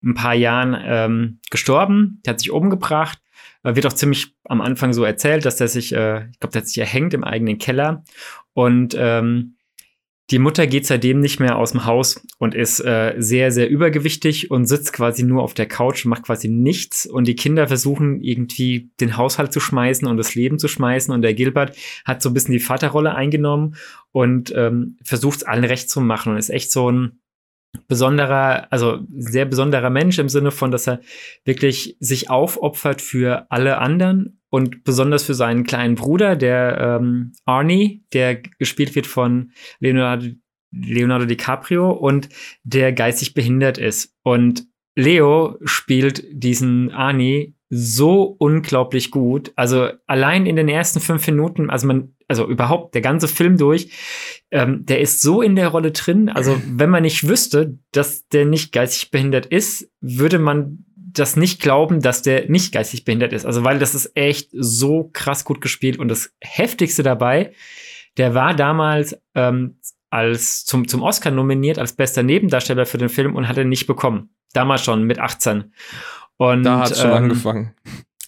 ein 0.03 0.13
paar 0.13 0.33
Jahren 0.33 0.77
ähm, 0.81 1.39
gestorben, 1.49 2.21
der 2.25 2.33
hat 2.33 2.39
sich 2.39 2.51
umgebracht. 2.51 3.19
Äh, 3.63 3.75
wird 3.75 3.85
auch 3.85 3.93
ziemlich 3.93 4.33
am 4.45 4.61
Anfang 4.61 4.93
so 4.93 5.03
erzählt, 5.03 5.45
dass 5.45 5.57
der 5.57 5.67
sich, 5.67 5.93
äh, 5.93 6.29
ich 6.31 6.39
glaube, 6.39 6.53
der 6.53 6.61
hat 6.61 6.67
sich 6.67 6.77
erhängt 6.77 7.13
im 7.13 7.23
eigenen 7.23 7.57
Keller. 7.57 8.03
Und 8.53 8.95
ähm, 8.97 9.55
die 10.31 10.39
Mutter 10.39 10.67
geht 10.67 10.85
seitdem 10.85 11.19
nicht 11.19 11.39
mehr 11.39 11.57
aus 11.57 11.71
dem 11.71 11.85
Haus 11.85 12.21
und 12.37 12.53
ist 12.53 12.79
äh, 12.79 13.15
sehr, 13.17 13.51
sehr 13.51 13.69
übergewichtig 13.69 14.51
und 14.51 14.65
sitzt 14.65 14.93
quasi 14.93 15.23
nur 15.23 15.41
auf 15.41 15.55
der 15.55 15.67
Couch 15.67 16.05
und 16.05 16.09
macht 16.09 16.23
quasi 16.23 16.47
nichts. 16.47 17.07
Und 17.07 17.27
die 17.27 17.35
Kinder 17.35 17.67
versuchen 17.67 18.21
irgendwie 18.21 18.91
den 18.99 19.17
Haushalt 19.17 19.51
zu 19.51 19.59
schmeißen 19.59 20.07
und 20.07 20.17
das 20.17 20.35
Leben 20.35 20.59
zu 20.59 20.67
schmeißen. 20.67 21.13
Und 21.13 21.23
der 21.23 21.33
Gilbert 21.33 21.75
hat 22.05 22.21
so 22.21 22.29
ein 22.29 22.33
bisschen 22.33 22.51
die 22.51 22.59
Vaterrolle 22.59 23.15
eingenommen 23.15 23.75
und 24.11 24.53
ähm, 24.55 24.97
versucht 25.03 25.37
es 25.37 25.43
allen 25.43 25.63
recht 25.63 25.89
zu 25.89 25.99
machen 25.99 26.33
und 26.33 26.37
ist 26.37 26.49
echt 26.49 26.71
so 26.71 26.91
ein 26.91 27.19
besonderer, 27.87 28.67
also 28.71 28.99
sehr 29.15 29.45
besonderer 29.45 29.89
Mensch 29.89 30.19
im 30.19 30.29
Sinne 30.29 30.51
von, 30.51 30.71
dass 30.71 30.87
er 30.87 31.01
wirklich 31.43 31.97
sich 31.99 32.29
aufopfert 32.29 33.01
für 33.01 33.47
alle 33.49 33.79
anderen 33.79 34.38
und 34.49 34.83
besonders 34.83 35.23
für 35.23 35.33
seinen 35.33 35.63
kleinen 35.63 35.95
Bruder, 35.95 36.35
der 36.35 36.99
ähm, 36.99 37.33
Arnie, 37.45 38.03
der 38.13 38.35
gespielt 38.37 38.95
wird 38.95 39.07
von 39.07 39.51
Leonardo, 39.79 40.27
Leonardo 40.71 41.25
DiCaprio 41.25 41.91
und 41.91 42.29
der 42.63 42.93
geistig 42.93 43.33
behindert 43.33 43.77
ist. 43.77 44.15
Und 44.23 44.65
Leo 44.95 45.57
spielt 45.63 46.23
diesen 46.31 46.91
Arnie 46.91 47.55
so 47.69 48.23
unglaublich 48.23 49.11
gut. 49.11 49.51
Also 49.55 49.89
allein 50.07 50.45
in 50.45 50.55
den 50.55 50.67
ersten 50.67 50.99
fünf 50.99 51.25
Minuten, 51.27 51.69
also 51.69 51.85
man, 51.85 52.15
also 52.27 52.47
überhaupt 52.47 52.95
der 52.95 53.01
ganze 53.01 53.27
Film 53.27 53.57
durch, 53.57 53.91
ähm, 54.51 54.85
der 54.85 55.01
ist 55.01 55.21
so 55.21 55.41
in 55.41 55.55
der 55.55 55.67
Rolle 55.67 55.91
drin. 55.91 56.29
Also 56.29 56.59
wenn 56.65 56.89
man 56.89 57.03
nicht 57.03 57.27
wüsste, 57.27 57.77
dass 57.91 58.27
der 58.27 58.45
nicht 58.45 58.71
geistig 58.71 59.11
behindert 59.11 59.45
ist, 59.45 59.91
würde 60.01 60.39
man 60.39 60.85
das 61.13 61.35
nicht 61.35 61.61
glauben, 61.61 62.01
dass 62.01 62.21
der 62.21 62.49
nicht 62.49 62.73
geistig 62.73 63.05
behindert 63.05 63.33
ist. 63.33 63.45
Also, 63.45 63.63
weil 63.63 63.79
das 63.79 63.95
ist 63.95 64.11
echt 64.15 64.49
so 64.53 65.09
krass 65.13 65.45
gut 65.45 65.61
gespielt. 65.61 65.99
Und 65.99 66.07
das 66.07 66.33
Heftigste 66.41 67.03
dabei, 67.03 67.53
der 68.17 68.33
war 68.35 68.55
damals 68.55 69.17
ähm, 69.35 69.79
als 70.09 70.65
zum, 70.65 70.87
zum 70.87 71.03
Oscar 71.03 71.31
nominiert 71.31 71.77
als 71.77 71.93
bester 71.93 72.23
Nebendarsteller 72.23 72.85
für 72.85 72.97
den 72.97 73.09
Film 73.09 73.35
und 73.35 73.47
hat 73.47 73.57
ihn 73.57 73.69
nicht 73.69 73.87
bekommen. 73.87 74.29
Damals 74.53 74.83
schon 74.83 75.03
mit 75.03 75.19
18. 75.19 75.73
Und, 76.37 76.63
da 76.63 76.79
hat 76.79 76.91
es 76.91 77.01
schon 77.01 77.11
ähm, 77.11 77.17
angefangen. 77.17 77.75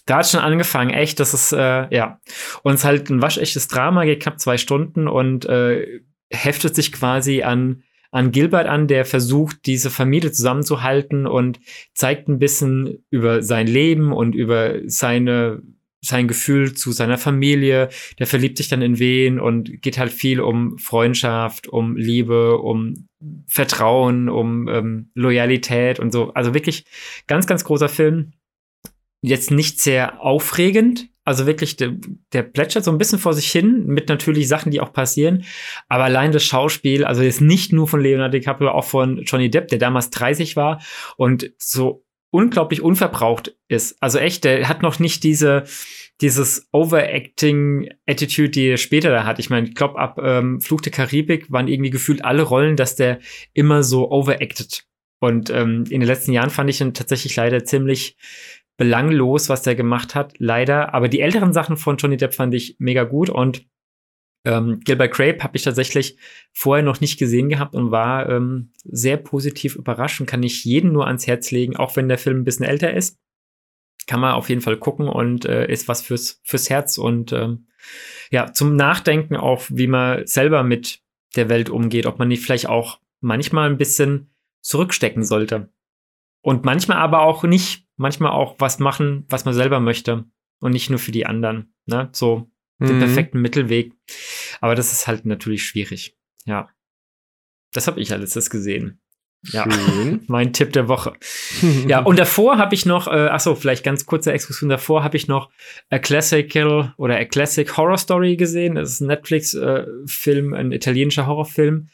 Da 0.06 0.18
hat 0.18 0.28
schon 0.28 0.40
angefangen, 0.40 0.90
echt, 0.90 1.20
das 1.20 1.32
ist, 1.32 1.52
äh, 1.52 1.94
ja. 1.94 2.20
Und 2.62 2.74
es 2.74 2.80
ist 2.80 2.84
halt 2.84 3.10
ein 3.10 3.22
waschechtes 3.22 3.68
Drama, 3.68 4.04
geht 4.04 4.22
knapp 4.22 4.40
zwei 4.40 4.58
Stunden 4.58 5.08
und 5.08 5.44
äh, 5.46 6.00
heftet 6.30 6.74
sich 6.74 6.92
quasi 6.92 7.42
an 7.42 7.82
an 8.12 8.30
Gilbert 8.30 8.66
an, 8.66 8.86
der 8.86 9.04
versucht, 9.04 9.66
diese 9.66 9.90
Familie 9.90 10.30
zusammenzuhalten 10.30 11.26
und 11.26 11.58
zeigt 11.94 12.28
ein 12.28 12.38
bisschen 12.38 13.04
über 13.10 13.42
sein 13.42 13.66
Leben 13.66 14.12
und 14.12 14.34
über 14.34 14.78
seine 14.86 15.62
sein 16.04 16.26
Gefühl 16.26 16.74
zu 16.74 16.90
seiner 16.90 17.16
Familie, 17.16 17.88
der 18.18 18.26
verliebt 18.26 18.58
sich 18.58 18.68
dann 18.68 18.82
in 18.82 18.98
wen 18.98 19.38
und 19.38 19.82
geht 19.82 19.98
halt 19.98 20.10
viel 20.10 20.40
um 20.40 20.76
Freundschaft, 20.78 21.68
um 21.68 21.96
Liebe, 21.96 22.58
um 22.58 23.08
Vertrauen, 23.46 24.28
um 24.28 24.66
ähm, 24.68 25.10
Loyalität 25.14 26.00
und 26.00 26.12
so. 26.12 26.34
Also 26.34 26.54
wirklich 26.54 26.84
ganz, 27.28 27.46
ganz 27.46 27.62
großer 27.62 27.88
Film. 27.88 28.32
Jetzt 29.22 29.52
nicht 29.52 29.80
sehr 29.80 30.20
aufregend, 30.20 31.08
also 31.24 31.46
wirklich, 31.46 31.76
der, 31.76 31.94
der 32.32 32.42
plätschert 32.42 32.84
so 32.84 32.90
ein 32.90 32.98
bisschen 32.98 33.18
vor 33.18 33.32
sich 33.32 33.50
hin, 33.50 33.86
mit 33.86 34.08
natürlich 34.08 34.48
Sachen, 34.48 34.72
die 34.72 34.80
auch 34.80 34.92
passieren. 34.92 35.44
Aber 35.88 36.04
allein 36.04 36.32
das 36.32 36.44
Schauspiel, 36.44 37.04
also 37.04 37.22
jetzt 37.22 37.40
nicht 37.40 37.72
nur 37.72 37.86
von 37.86 38.00
Leonardo 38.00 38.38
DiCaprio, 38.38 38.70
auch 38.70 38.84
von 38.84 39.22
Johnny 39.22 39.50
Depp, 39.50 39.68
der 39.68 39.78
damals 39.78 40.10
30 40.10 40.56
war 40.56 40.82
und 41.16 41.52
so 41.58 42.04
unglaublich 42.30 42.82
unverbraucht 42.82 43.54
ist. 43.68 43.96
Also 44.02 44.18
echt, 44.18 44.44
der 44.44 44.68
hat 44.68 44.82
noch 44.82 44.98
nicht 44.98 45.22
diese, 45.22 45.64
dieses 46.20 46.68
Overacting-Attitude, 46.72 48.50
die 48.50 48.68
er 48.68 48.76
später 48.78 49.10
da 49.10 49.24
hat. 49.24 49.38
Ich 49.38 49.50
meine, 49.50 49.68
ich 49.68 49.74
glaube, 49.74 49.98
ab 49.98 50.18
ähm, 50.22 50.60
Fluch 50.60 50.80
der 50.80 50.92
Karibik 50.92 51.52
waren 51.52 51.68
irgendwie 51.68 51.90
gefühlt 51.90 52.24
alle 52.24 52.42
Rollen, 52.42 52.76
dass 52.76 52.96
der 52.96 53.20
immer 53.52 53.82
so 53.82 54.10
overacted. 54.10 54.84
Und 55.20 55.50
ähm, 55.50 55.84
in 55.88 56.00
den 56.00 56.08
letzten 56.08 56.32
Jahren 56.32 56.50
fand 56.50 56.68
ich 56.70 56.80
ihn 56.80 56.94
tatsächlich 56.94 57.36
leider 57.36 57.64
ziemlich 57.64 58.16
belanglos, 58.76 59.48
was 59.48 59.62
der 59.62 59.74
gemacht 59.74 60.14
hat, 60.14 60.34
leider. 60.38 60.94
Aber 60.94 61.08
die 61.08 61.20
älteren 61.20 61.52
Sachen 61.52 61.76
von 61.76 61.96
Johnny 61.96 62.16
Depp 62.16 62.34
fand 62.34 62.54
ich 62.54 62.76
mega 62.78 63.04
gut 63.04 63.30
und 63.30 63.66
ähm, 64.44 64.80
Gilbert 64.80 65.12
Grape 65.12 65.42
habe 65.42 65.56
ich 65.56 65.62
tatsächlich 65.62 66.18
vorher 66.52 66.82
noch 66.82 67.00
nicht 67.00 67.18
gesehen 67.18 67.48
gehabt 67.48 67.74
und 67.74 67.92
war 67.92 68.28
ähm, 68.28 68.72
sehr 68.82 69.16
positiv 69.16 69.76
überrascht 69.76 70.20
und 70.20 70.26
kann 70.26 70.42
ich 70.42 70.64
jeden 70.64 70.92
nur 70.92 71.06
ans 71.06 71.26
Herz 71.26 71.50
legen, 71.52 71.76
auch 71.76 71.94
wenn 71.94 72.08
der 72.08 72.18
Film 72.18 72.40
ein 72.40 72.44
bisschen 72.44 72.66
älter 72.66 72.92
ist. 72.92 73.18
Kann 74.08 74.20
man 74.20 74.32
auf 74.32 74.48
jeden 74.48 74.62
Fall 74.62 74.76
gucken 74.78 75.06
und 75.08 75.44
äh, 75.44 75.70
ist 75.70 75.86
was 75.86 76.02
fürs, 76.02 76.40
fürs 76.42 76.70
Herz 76.70 76.98
und 76.98 77.32
ähm, 77.32 77.68
ja, 78.32 78.52
zum 78.52 78.74
Nachdenken 78.74 79.36
auch, 79.36 79.62
wie 79.68 79.86
man 79.86 80.26
selber 80.26 80.64
mit 80.64 81.00
der 81.36 81.48
Welt 81.48 81.70
umgeht, 81.70 82.06
ob 82.06 82.18
man 82.18 82.28
nicht 82.28 82.42
vielleicht 82.42 82.68
auch 82.68 83.00
manchmal 83.20 83.70
ein 83.70 83.78
bisschen 83.78 84.34
zurückstecken 84.60 85.24
sollte. 85.24 85.72
Und 86.42 86.64
manchmal 86.64 86.98
aber 86.98 87.22
auch 87.22 87.44
nicht, 87.44 87.86
manchmal 88.02 88.32
auch 88.32 88.56
was 88.58 88.78
machen, 88.78 89.24
was 89.28 89.44
man 89.44 89.54
selber 89.54 89.80
möchte 89.80 90.24
und 90.60 90.72
nicht 90.72 90.90
nur 90.90 90.98
für 90.98 91.12
die 91.12 91.24
anderen. 91.24 91.74
Ne? 91.86 92.10
So 92.12 92.50
den 92.78 92.96
mhm. 92.96 93.00
perfekten 93.00 93.40
Mittelweg. 93.40 93.94
Aber 94.60 94.74
das 94.74 94.92
ist 94.92 95.06
halt 95.06 95.24
natürlich 95.24 95.64
schwierig. 95.64 96.16
Ja. 96.44 96.68
Das 97.72 97.86
habe 97.86 98.00
ich 98.00 98.12
alles 98.12 98.34
das 98.34 98.50
gesehen. 98.50 99.00
Ja, 99.50 99.66
mein 100.28 100.52
Tipp 100.52 100.72
der 100.72 100.88
Woche. 100.88 101.14
ja, 101.88 102.00
und 102.00 102.18
davor 102.18 102.58
habe 102.58 102.74
ich 102.74 102.86
noch, 102.86 103.08
äh, 103.08 103.28
achso, 103.28 103.56
vielleicht 103.56 103.82
ganz 103.82 104.06
kurze 104.06 104.32
Exkursion, 104.32 104.68
davor 104.68 105.02
habe 105.02 105.16
ich 105.16 105.26
noch 105.26 105.50
A 105.90 105.98
Classical 105.98 106.94
oder 106.96 107.16
A 107.16 107.24
Classic 107.24 107.76
Horror 107.76 107.98
Story 107.98 108.36
gesehen. 108.36 108.76
Das 108.76 108.90
ist 108.90 109.00
ein 109.00 109.08
Netflix-Film, 109.08 110.54
äh, 110.54 110.56
ein 110.56 110.72
italienischer 110.72 111.26
Horrorfilm. 111.26 111.88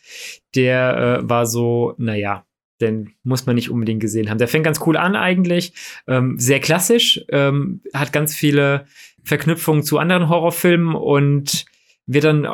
Der 0.54 1.20
äh, 1.22 1.28
war 1.28 1.46
so, 1.46 1.94
naja, 1.96 2.44
den 2.80 3.14
muss 3.22 3.46
man 3.46 3.54
nicht 3.56 3.70
unbedingt 3.70 4.00
gesehen 4.00 4.30
haben. 4.30 4.38
Der 4.38 4.48
fängt 4.48 4.64
ganz 4.64 4.80
cool 4.86 4.96
an 4.96 5.16
eigentlich, 5.16 5.72
ähm, 6.06 6.38
sehr 6.38 6.60
klassisch, 6.60 7.20
ähm, 7.30 7.80
hat 7.92 8.12
ganz 8.12 8.34
viele 8.34 8.86
Verknüpfungen 9.24 9.82
zu 9.82 9.98
anderen 9.98 10.28
Horrorfilmen 10.28 10.94
und 10.94 11.66
wird 12.06 12.24
dann 12.24 12.48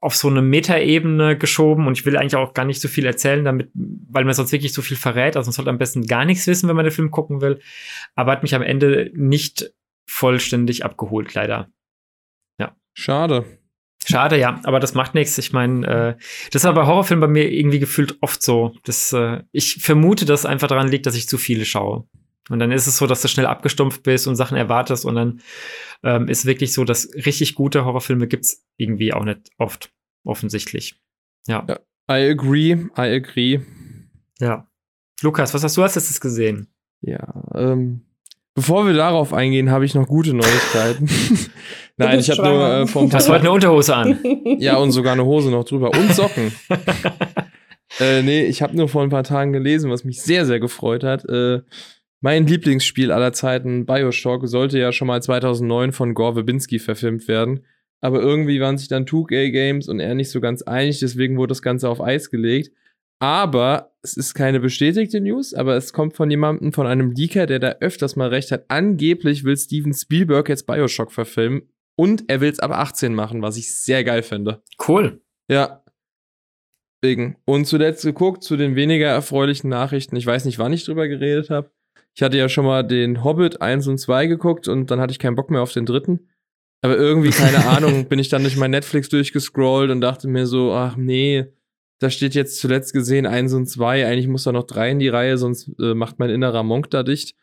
auf 0.00 0.14
so 0.14 0.28
eine 0.28 0.42
Metaebene 0.42 1.36
geschoben 1.36 1.86
und 1.86 1.98
ich 1.98 2.04
will 2.04 2.16
eigentlich 2.16 2.36
auch 2.36 2.52
gar 2.54 2.64
nicht 2.64 2.80
so 2.80 2.88
viel 2.88 3.06
erzählen, 3.06 3.44
damit, 3.44 3.70
weil 3.74 4.24
man 4.24 4.34
sonst 4.34 4.52
wirklich 4.52 4.72
so 4.72 4.82
viel 4.82 4.96
verrät. 4.96 5.36
Also 5.36 5.48
man 5.48 5.54
sollte 5.54 5.70
am 5.70 5.78
besten 5.78 6.06
gar 6.06 6.24
nichts 6.24 6.46
wissen, 6.46 6.68
wenn 6.68 6.76
man 6.76 6.84
den 6.84 6.92
Film 6.92 7.10
gucken 7.10 7.40
will. 7.40 7.60
Aber 8.14 8.32
hat 8.32 8.42
mich 8.42 8.54
am 8.54 8.62
Ende 8.62 9.10
nicht 9.14 9.72
vollständig 10.06 10.84
abgeholt, 10.84 11.34
leider. 11.34 11.70
Ja. 12.60 12.76
Schade. 12.92 13.57
Schade, 14.10 14.38
ja, 14.38 14.58
aber 14.64 14.80
das 14.80 14.94
macht 14.94 15.14
nichts. 15.14 15.36
Ich 15.36 15.52
meine, 15.52 15.86
äh, 15.86 16.22
das 16.50 16.64
aber 16.64 16.82
bei 16.82 16.86
Horrorfilmen 16.86 17.20
bei 17.20 17.28
mir 17.28 17.50
irgendwie 17.52 17.78
gefühlt 17.78 18.16
oft 18.22 18.42
so. 18.42 18.74
Das, 18.84 19.12
äh, 19.12 19.42
ich 19.52 19.82
vermute, 19.82 20.24
dass 20.24 20.40
es 20.40 20.46
einfach 20.46 20.68
daran 20.68 20.88
liegt, 20.88 21.04
dass 21.04 21.14
ich 21.14 21.28
zu 21.28 21.36
viele 21.36 21.66
schaue. 21.66 22.08
Und 22.48 22.58
dann 22.58 22.72
ist 22.72 22.86
es 22.86 22.96
so, 22.96 23.06
dass 23.06 23.20
du 23.20 23.28
schnell 23.28 23.44
abgestumpft 23.44 24.02
bist 24.02 24.26
und 24.26 24.36
Sachen 24.36 24.56
erwartest 24.56 25.04
und 25.04 25.14
dann 25.14 25.42
ähm, 26.02 26.28
ist 26.28 26.46
wirklich 26.46 26.72
so, 26.72 26.84
dass 26.84 27.10
richtig 27.14 27.54
gute 27.54 27.84
Horrorfilme 27.84 28.26
gibt's 28.26 28.64
irgendwie 28.78 29.12
auch 29.12 29.24
nicht 29.24 29.50
oft, 29.58 29.92
offensichtlich. 30.24 30.98
Ja. 31.46 31.66
ja. 31.68 31.78
I 32.10 32.30
agree, 32.30 32.72
I 32.96 33.22
agree. 33.22 33.60
Ja. 34.40 34.66
Lukas, 35.20 35.52
was 35.52 35.62
hast 35.62 35.76
du 35.76 35.82
als 35.82 35.96
letztes 35.96 36.20
gesehen? 36.20 36.68
Ja, 37.02 37.44
ähm, 37.54 38.06
bevor 38.58 38.88
wir 38.88 38.92
darauf 38.92 39.32
eingehen, 39.32 39.70
habe 39.70 39.84
ich 39.84 39.94
noch 39.94 40.08
gute 40.08 40.34
Neuigkeiten. 40.34 41.08
Nein, 41.96 42.18
ich 42.18 42.28
habe 42.28 42.42
nur 42.42 42.68
äh, 42.68 42.86
vom. 42.88 43.12
Hast 43.12 43.28
heute 43.28 43.42
eine 43.42 43.52
Unterhose 43.52 43.94
an? 43.94 44.18
ja, 44.58 44.76
und 44.78 44.90
sogar 44.90 45.12
eine 45.12 45.24
Hose 45.24 45.50
noch 45.50 45.62
drüber. 45.62 45.92
Und 45.96 46.12
Socken. 46.12 46.52
äh, 48.00 48.22
nee, 48.22 48.46
ich 48.46 48.60
habe 48.60 48.76
nur 48.76 48.88
vor 48.88 49.04
ein 49.04 49.10
paar 49.10 49.22
Tagen 49.22 49.52
gelesen, 49.52 49.92
was 49.92 50.02
mich 50.02 50.20
sehr, 50.22 50.44
sehr 50.44 50.58
gefreut 50.58 51.04
hat. 51.04 51.24
Äh, 51.28 51.60
mein 52.20 52.48
Lieblingsspiel 52.48 53.12
aller 53.12 53.32
Zeiten, 53.32 53.86
Bioshock, 53.86 54.48
sollte 54.48 54.76
ja 54.80 54.90
schon 54.90 55.06
mal 55.06 55.22
2009 55.22 55.92
von 55.92 56.14
Gore 56.14 56.34
Verbinski 56.34 56.80
verfilmt 56.80 57.28
werden. 57.28 57.64
Aber 58.00 58.20
irgendwie 58.20 58.60
waren 58.60 58.76
sich 58.76 58.88
dann 58.88 59.04
2K 59.04 59.52
Games 59.52 59.88
und 59.88 60.00
er 60.00 60.16
nicht 60.16 60.30
so 60.30 60.40
ganz 60.40 60.62
einig, 60.62 60.98
deswegen 60.98 61.36
wurde 61.36 61.52
das 61.52 61.62
Ganze 61.62 61.88
auf 61.88 62.00
Eis 62.00 62.30
gelegt. 62.30 62.72
Aber 63.20 63.92
es 64.02 64.16
ist 64.16 64.34
keine 64.34 64.60
bestätigte 64.60 65.20
News, 65.20 65.54
aber 65.54 65.76
es 65.76 65.92
kommt 65.92 66.14
von 66.14 66.30
jemandem, 66.30 66.72
von 66.72 66.86
einem 66.86 67.10
Leaker, 67.10 67.46
der 67.46 67.58
da 67.58 67.76
öfters 67.80 68.16
mal 68.16 68.28
recht 68.28 68.52
hat. 68.52 68.64
Angeblich 68.68 69.44
will 69.44 69.56
Steven 69.56 69.92
Spielberg 69.92 70.48
jetzt 70.48 70.66
Bioshock 70.66 71.12
verfilmen 71.12 71.62
und 71.96 72.24
er 72.28 72.40
will 72.40 72.50
es 72.50 72.60
ab 72.60 72.70
18 72.70 73.14
machen, 73.14 73.42
was 73.42 73.56
ich 73.56 73.74
sehr 73.74 74.04
geil 74.04 74.22
finde. 74.22 74.62
Cool. 74.86 75.20
Ja. 75.50 75.82
Wegen. 77.00 77.36
Und 77.44 77.66
zuletzt 77.66 78.02
geguckt 78.02 78.42
zu 78.42 78.56
den 78.56 78.76
weniger 78.76 79.08
erfreulichen 79.08 79.68
Nachrichten. 79.68 80.16
Ich 80.16 80.26
weiß 80.26 80.44
nicht, 80.44 80.58
wann 80.58 80.72
ich 80.72 80.84
drüber 80.84 81.08
geredet 81.08 81.50
habe. 81.50 81.70
Ich 82.14 82.22
hatte 82.22 82.36
ja 82.36 82.48
schon 82.48 82.64
mal 82.64 82.82
den 82.82 83.22
Hobbit 83.22 83.62
1 83.62 83.86
und 83.86 83.98
2 83.98 84.26
geguckt 84.26 84.66
und 84.68 84.90
dann 84.90 85.00
hatte 85.00 85.12
ich 85.12 85.20
keinen 85.20 85.36
Bock 85.36 85.50
mehr 85.50 85.62
auf 85.62 85.72
den 85.72 85.86
dritten. 85.86 86.28
Aber 86.82 86.96
irgendwie, 86.96 87.30
keine 87.30 87.66
Ahnung, 87.66 88.06
bin 88.06 88.18
ich 88.18 88.28
dann 88.28 88.42
durch 88.42 88.56
mein 88.56 88.70
Netflix 88.70 89.08
durchgescrollt 89.08 89.90
und 89.90 90.00
dachte 90.00 90.28
mir 90.28 90.46
so, 90.46 90.72
ach 90.72 90.96
nee, 90.96 91.46
da 91.98 92.10
steht 92.10 92.34
jetzt 92.34 92.60
zuletzt 92.60 92.92
gesehen 92.92 93.26
1 93.26 93.52
und 93.54 93.66
2, 93.66 94.06
eigentlich 94.06 94.28
muss 94.28 94.44
da 94.44 94.52
noch 94.52 94.64
3 94.64 94.92
in 94.92 94.98
die 94.98 95.08
Reihe, 95.08 95.36
sonst 95.38 95.70
äh, 95.80 95.94
macht 95.94 96.18
mein 96.18 96.30
innerer 96.30 96.62
Monk 96.62 96.90
da 96.90 97.02
dicht. 97.02 97.34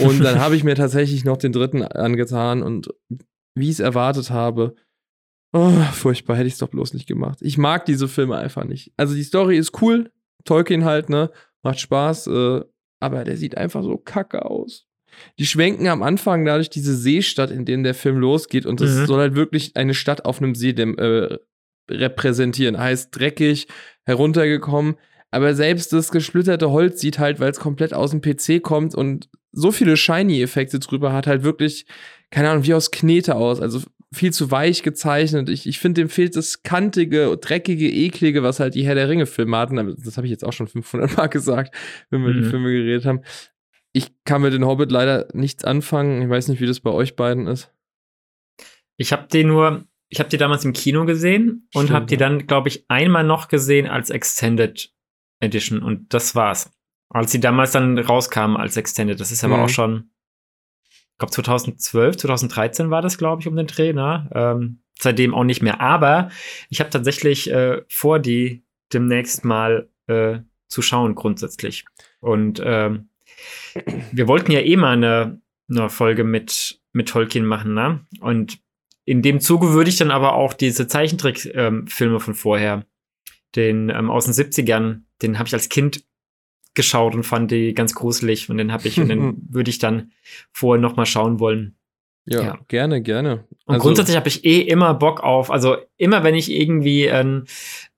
Und 0.00 0.22
dann 0.24 0.40
habe 0.40 0.56
ich 0.56 0.64
mir 0.64 0.74
tatsächlich 0.74 1.24
noch 1.24 1.36
den 1.36 1.52
dritten 1.52 1.82
angetan 1.82 2.62
und 2.62 2.88
wie 3.54 3.66
ich 3.66 3.74
es 3.74 3.80
erwartet 3.80 4.30
habe. 4.30 4.74
Oh, 5.52 5.70
furchtbar, 5.92 6.36
hätte 6.36 6.48
ich 6.48 6.54
es 6.54 6.58
doch 6.58 6.68
bloß 6.68 6.94
nicht 6.94 7.06
gemacht. 7.06 7.38
Ich 7.40 7.58
mag 7.58 7.86
diese 7.86 8.08
Filme 8.08 8.36
einfach 8.36 8.64
nicht. 8.64 8.92
Also 8.96 9.14
die 9.14 9.22
Story 9.22 9.56
ist 9.56 9.80
cool, 9.80 10.10
Tolkien 10.44 10.84
halt, 10.84 11.08
ne? 11.08 11.30
Macht 11.62 11.78
Spaß, 11.78 12.26
äh, 12.26 12.60
aber 13.00 13.24
der 13.24 13.36
sieht 13.36 13.56
einfach 13.56 13.84
so 13.84 13.96
kacke 13.96 14.44
aus. 14.44 14.86
Die 15.38 15.46
schwenken 15.46 15.86
am 15.86 16.02
Anfang 16.02 16.44
dadurch 16.44 16.70
diese 16.70 16.96
Seestadt, 16.96 17.52
in 17.52 17.64
der 17.64 17.76
der 17.78 17.94
Film 17.94 18.18
losgeht, 18.18 18.66
und 18.66 18.80
das 18.80 18.90
mhm. 18.90 19.06
soll 19.06 19.20
halt 19.20 19.36
wirklich 19.36 19.76
eine 19.76 19.94
Stadt 19.94 20.24
auf 20.24 20.42
einem 20.42 20.56
See 20.56 20.72
dem, 20.72 20.98
äh, 20.98 21.38
repräsentieren. 21.90 22.78
Heißt 22.78 23.16
dreckig, 23.16 23.68
heruntergekommen. 24.04 24.96
Aber 25.30 25.54
selbst 25.54 25.92
das 25.92 26.10
gesplitterte 26.12 26.70
Holz 26.70 27.00
sieht 27.00 27.18
halt, 27.18 27.40
weil 27.40 27.50
es 27.50 27.58
komplett 27.58 27.92
aus 27.92 28.12
dem 28.12 28.20
PC 28.20 28.62
kommt 28.62 28.94
und 28.94 29.28
so 29.50 29.72
viele 29.72 29.96
Shiny-Effekte 29.96 30.78
drüber 30.78 31.12
hat, 31.12 31.26
halt 31.26 31.42
wirklich 31.42 31.86
keine 32.34 32.50
Ahnung, 32.50 32.64
wie 32.64 32.74
aus 32.74 32.90
Knete 32.90 33.36
aus. 33.36 33.60
Also 33.60 33.80
viel 34.12 34.32
zu 34.32 34.50
weich 34.50 34.82
gezeichnet. 34.82 35.48
Ich, 35.48 35.68
ich 35.68 35.78
finde, 35.78 36.02
dem 36.02 36.08
fehlt 36.08 36.34
das 36.34 36.64
kantige, 36.64 37.36
dreckige, 37.36 37.88
eklige, 37.88 38.42
was 38.42 38.58
halt 38.58 38.74
die 38.74 38.84
Herr 38.84 38.96
der 38.96 39.08
Ringe-Filme 39.08 39.56
hatten. 39.56 39.78
Aber 39.78 39.94
das 39.94 40.16
habe 40.16 40.26
ich 40.26 40.32
jetzt 40.32 40.44
auch 40.44 40.52
schon 40.52 40.66
500 40.66 41.16
Mal 41.16 41.26
gesagt, 41.28 41.74
wenn 42.10 42.24
wir 42.24 42.32
mhm. 42.32 42.42
die 42.42 42.48
Filme 42.48 42.72
geredet 42.72 43.06
haben. 43.06 43.20
Ich 43.92 44.12
kann 44.24 44.42
mit 44.42 44.52
den 44.52 44.66
Hobbit 44.66 44.90
leider 44.90 45.28
nichts 45.32 45.64
anfangen. 45.64 46.22
Ich 46.22 46.28
weiß 46.28 46.48
nicht, 46.48 46.60
wie 46.60 46.66
das 46.66 46.80
bei 46.80 46.90
euch 46.90 47.14
beiden 47.14 47.46
ist. 47.46 47.70
Ich 48.96 49.12
habe 49.12 49.28
die 49.32 49.44
nur, 49.44 49.84
ich 50.08 50.20
habe 50.20 50.28
die 50.28 50.36
damals 50.36 50.64
im 50.64 50.72
Kino 50.72 51.04
gesehen 51.04 51.68
und 51.74 51.90
habe 51.90 52.06
die 52.06 52.16
dann, 52.16 52.46
glaube 52.46 52.68
ich, 52.68 52.84
einmal 52.88 53.24
noch 53.24 53.48
gesehen 53.48 53.88
als 53.88 54.10
Extended 54.10 54.92
Edition 55.40 55.82
und 55.82 56.12
das 56.14 56.34
war's. 56.34 56.70
Als 57.10 57.32
sie 57.32 57.40
damals 57.40 57.72
dann 57.72 57.98
rauskamen 57.98 58.56
als 58.56 58.76
Extended. 58.76 59.20
Das 59.20 59.32
ist 59.32 59.44
aber 59.44 59.56
mhm. 59.56 59.62
auch 59.64 59.68
schon 59.68 60.10
ich 61.14 61.18
glaube 61.18 61.30
2012, 61.30 62.16
2013 62.16 62.90
war 62.90 63.00
das, 63.00 63.18
glaube 63.18 63.40
ich, 63.40 63.46
um 63.46 63.54
den 63.54 63.68
Dreh, 63.68 63.92
ne? 63.92 64.28
Ähm, 64.34 64.80
seitdem 64.98 65.32
auch 65.32 65.44
nicht 65.44 65.62
mehr. 65.62 65.80
Aber 65.80 66.28
ich 66.70 66.80
habe 66.80 66.90
tatsächlich 66.90 67.48
äh, 67.52 67.82
vor, 67.88 68.18
die 68.18 68.64
demnächst 68.92 69.44
mal 69.44 69.88
äh, 70.08 70.40
zu 70.66 70.82
schauen, 70.82 71.14
grundsätzlich. 71.14 71.84
Und 72.18 72.60
ähm, 72.64 73.10
wir 74.10 74.26
wollten 74.26 74.50
ja 74.50 74.58
eh 74.58 74.76
mal 74.76 74.94
eine, 74.94 75.40
eine 75.70 75.88
Folge 75.88 76.24
mit, 76.24 76.80
mit 76.92 77.08
Tolkien 77.08 77.46
machen, 77.46 77.74
ne? 77.74 78.04
Und 78.18 78.58
in 79.04 79.22
dem 79.22 79.40
Zuge 79.40 79.72
würde 79.72 79.90
ich 79.90 79.96
dann 79.96 80.10
aber 80.10 80.34
auch 80.34 80.54
diese 80.54 80.86
Zeichentrickfilme 80.86 81.84
ähm, 82.14 82.20
von 82.20 82.34
vorher, 82.34 82.86
den 83.54 83.90
ähm, 83.90 84.10
aus 84.10 84.24
den 84.24 84.34
70ern, 84.34 85.02
den 85.22 85.38
habe 85.38 85.46
ich 85.46 85.54
als 85.54 85.68
Kind 85.68 86.04
geschaut 86.74 87.14
und 87.14 87.22
fand 87.22 87.50
die 87.50 87.72
ganz 87.74 87.94
gruselig 87.94 88.50
und 88.50 88.58
den 88.58 88.72
habe 88.72 88.88
ich 88.88 88.98
und 88.98 89.08
den 89.08 89.36
würde 89.48 89.70
ich 89.70 89.78
dann 89.78 90.10
vorher 90.52 90.80
noch 90.80 90.96
mal 90.96 91.06
schauen 91.06 91.38
wollen. 91.38 91.76
Ja, 92.26 92.42
ja. 92.42 92.58
gerne, 92.68 93.02
gerne. 93.02 93.44
Und 93.66 93.74
also, 93.74 93.82
grundsätzlich 93.82 94.16
habe 94.16 94.28
ich 94.28 94.44
eh 94.44 94.60
immer 94.60 94.94
Bock 94.94 95.22
auf, 95.22 95.50
also 95.50 95.76
immer 95.98 96.24
wenn 96.24 96.34
ich 96.34 96.50
irgendwie 96.50 97.10
ein, 97.10 97.44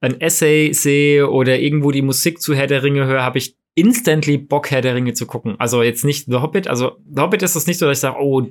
ein 0.01 0.21
Essay 0.21 0.73
sehe 0.73 1.31
oder 1.31 1.59
irgendwo 1.59 1.93
die 1.93 2.03
Musik 2.03 2.41
zu 2.41 2.55
Herr 2.55 2.67
der 2.67 2.83
Ringe 2.83 3.07
höre, 3.07 3.23
habe 3.23 3.39
ich 3.39 3.57
instantly 3.77 4.37
Bock, 4.37 4.71
Herr 4.71 4.83
der 4.83 4.97
Ringe 4.97 5.15
zu 5.15 5.27
gucken. 5.27 5.55
Also 5.59 5.83
jetzt 5.83 6.05
nicht 6.05 6.27
The 6.27 6.39
Hobbit, 6.39 6.67
also 6.67 6.97
The 7.09 7.23
Hobbit 7.23 7.43
ist 7.43 7.55
es 7.55 7.69
nicht 7.69 7.79
so, 7.79 7.87
dass 7.87 7.99
ich 7.99 8.01
sage, 8.01 8.19
oh, 8.21 8.47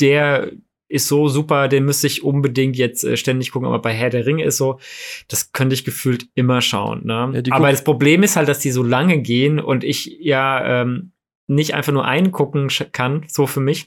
der 0.00 0.52
ist 0.88 1.08
so 1.08 1.28
super, 1.28 1.68
den 1.68 1.84
müsste 1.84 2.06
ich 2.06 2.22
unbedingt 2.22 2.76
jetzt 2.76 3.04
äh, 3.04 3.16
ständig 3.16 3.50
gucken. 3.50 3.66
Aber 3.66 3.80
bei 3.80 3.92
Herr 3.92 4.10
der 4.10 4.26
Ringe 4.26 4.44
ist 4.44 4.56
so, 4.56 4.78
das 5.28 5.52
könnte 5.52 5.74
ich 5.74 5.84
gefühlt 5.84 6.28
immer 6.34 6.60
schauen. 6.60 7.04
Ne? 7.04 7.42
Ja, 7.44 7.54
aber 7.54 7.70
das 7.70 7.84
Problem 7.84 8.22
ist 8.22 8.36
halt, 8.36 8.48
dass 8.48 8.60
die 8.60 8.70
so 8.70 8.82
lange 8.82 9.20
gehen 9.20 9.58
und 9.58 9.84
ich 9.84 10.16
ja 10.20 10.82
ähm, 10.82 11.12
nicht 11.48 11.74
einfach 11.74 11.92
nur 11.92 12.04
einen 12.04 12.32
gucken 12.32 12.68
kann, 12.92 13.24
so 13.28 13.46
für 13.46 13.60
mich. 13.60 13.86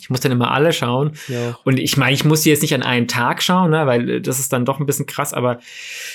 Ich 0.00 0.10
muss 0.10 0.20
dann 0.20 0.32
immer 0.32 0.50
alle 0.50 0.72
schauen. 0.72 1.12
Ja. 1.28 1.58
Und 1.64 1.78
ich 1.78 1.96
meine, 1.96 2.12
ich 2.12 2.24
muss 2.24 2.42
die 2.42 2.50
jetzt 2.50 2.62
nicht 2.62 2.74
an 2.74 2.82
einem 2.82 3.08
Tag 3.08 3.42
schauen, 3.42 3.70
ne, 3.70 3.86
weil 3.86 4.10
äh, 4.10 4.20
das 4.20 4.38
ist 4.38 4.52
dann 4.52 4.64
doch 4.64 4.80
ein 4.80 4.86
bisschen 4.86 5.06
krass, 5.06 5.32
aber 5.32 5.60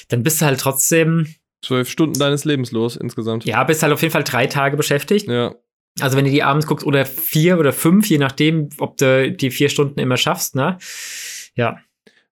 dann 0.09 0.23
bist 0.23 0.41
du 0.41 0.45
halt 0.45 0.59
trotzdem. 0.59 1.33
Zwölf 1.61 1.89
Stunden 1.89 2.19
deines 2.19 2.45
Lebens 2.45 2.71
los 2.71 2.95
insgesamt. 2.95 3.45
Ja, 3.45 3.63
bist 3.63 3.83
halt 3.83 3.91
auf 3.91 4.01
jeden 4.01 4.11
Fall 4.11 4.23
drei 4.23 4.47
Tage 4.47 4.77
beschäftigt. 4.77 5.27
Ja. 5.27 5.55
Also 5.99 6.17
wenn 6.17 6.25
du 6.25 6.31
die 6.31 6.43
abends 6.43 6.67
guckst 6.67 6.85
oder 6.85 7.05
vier 7.05 7.59
oder 7.59 7.73
fünf, 7.73 8.07
je 8.07 8.17
nachdem, 8.17 8.69
ob 8.77 8.97
du 8.97 9.31
die 9.31 9.51
vier 9.51 9.69
Stunden 9.69 9.99
immer 9.99 10.17
schaffst, 10.17 10.55
ne? 10.55 10.77
Ja. 11.55 11.79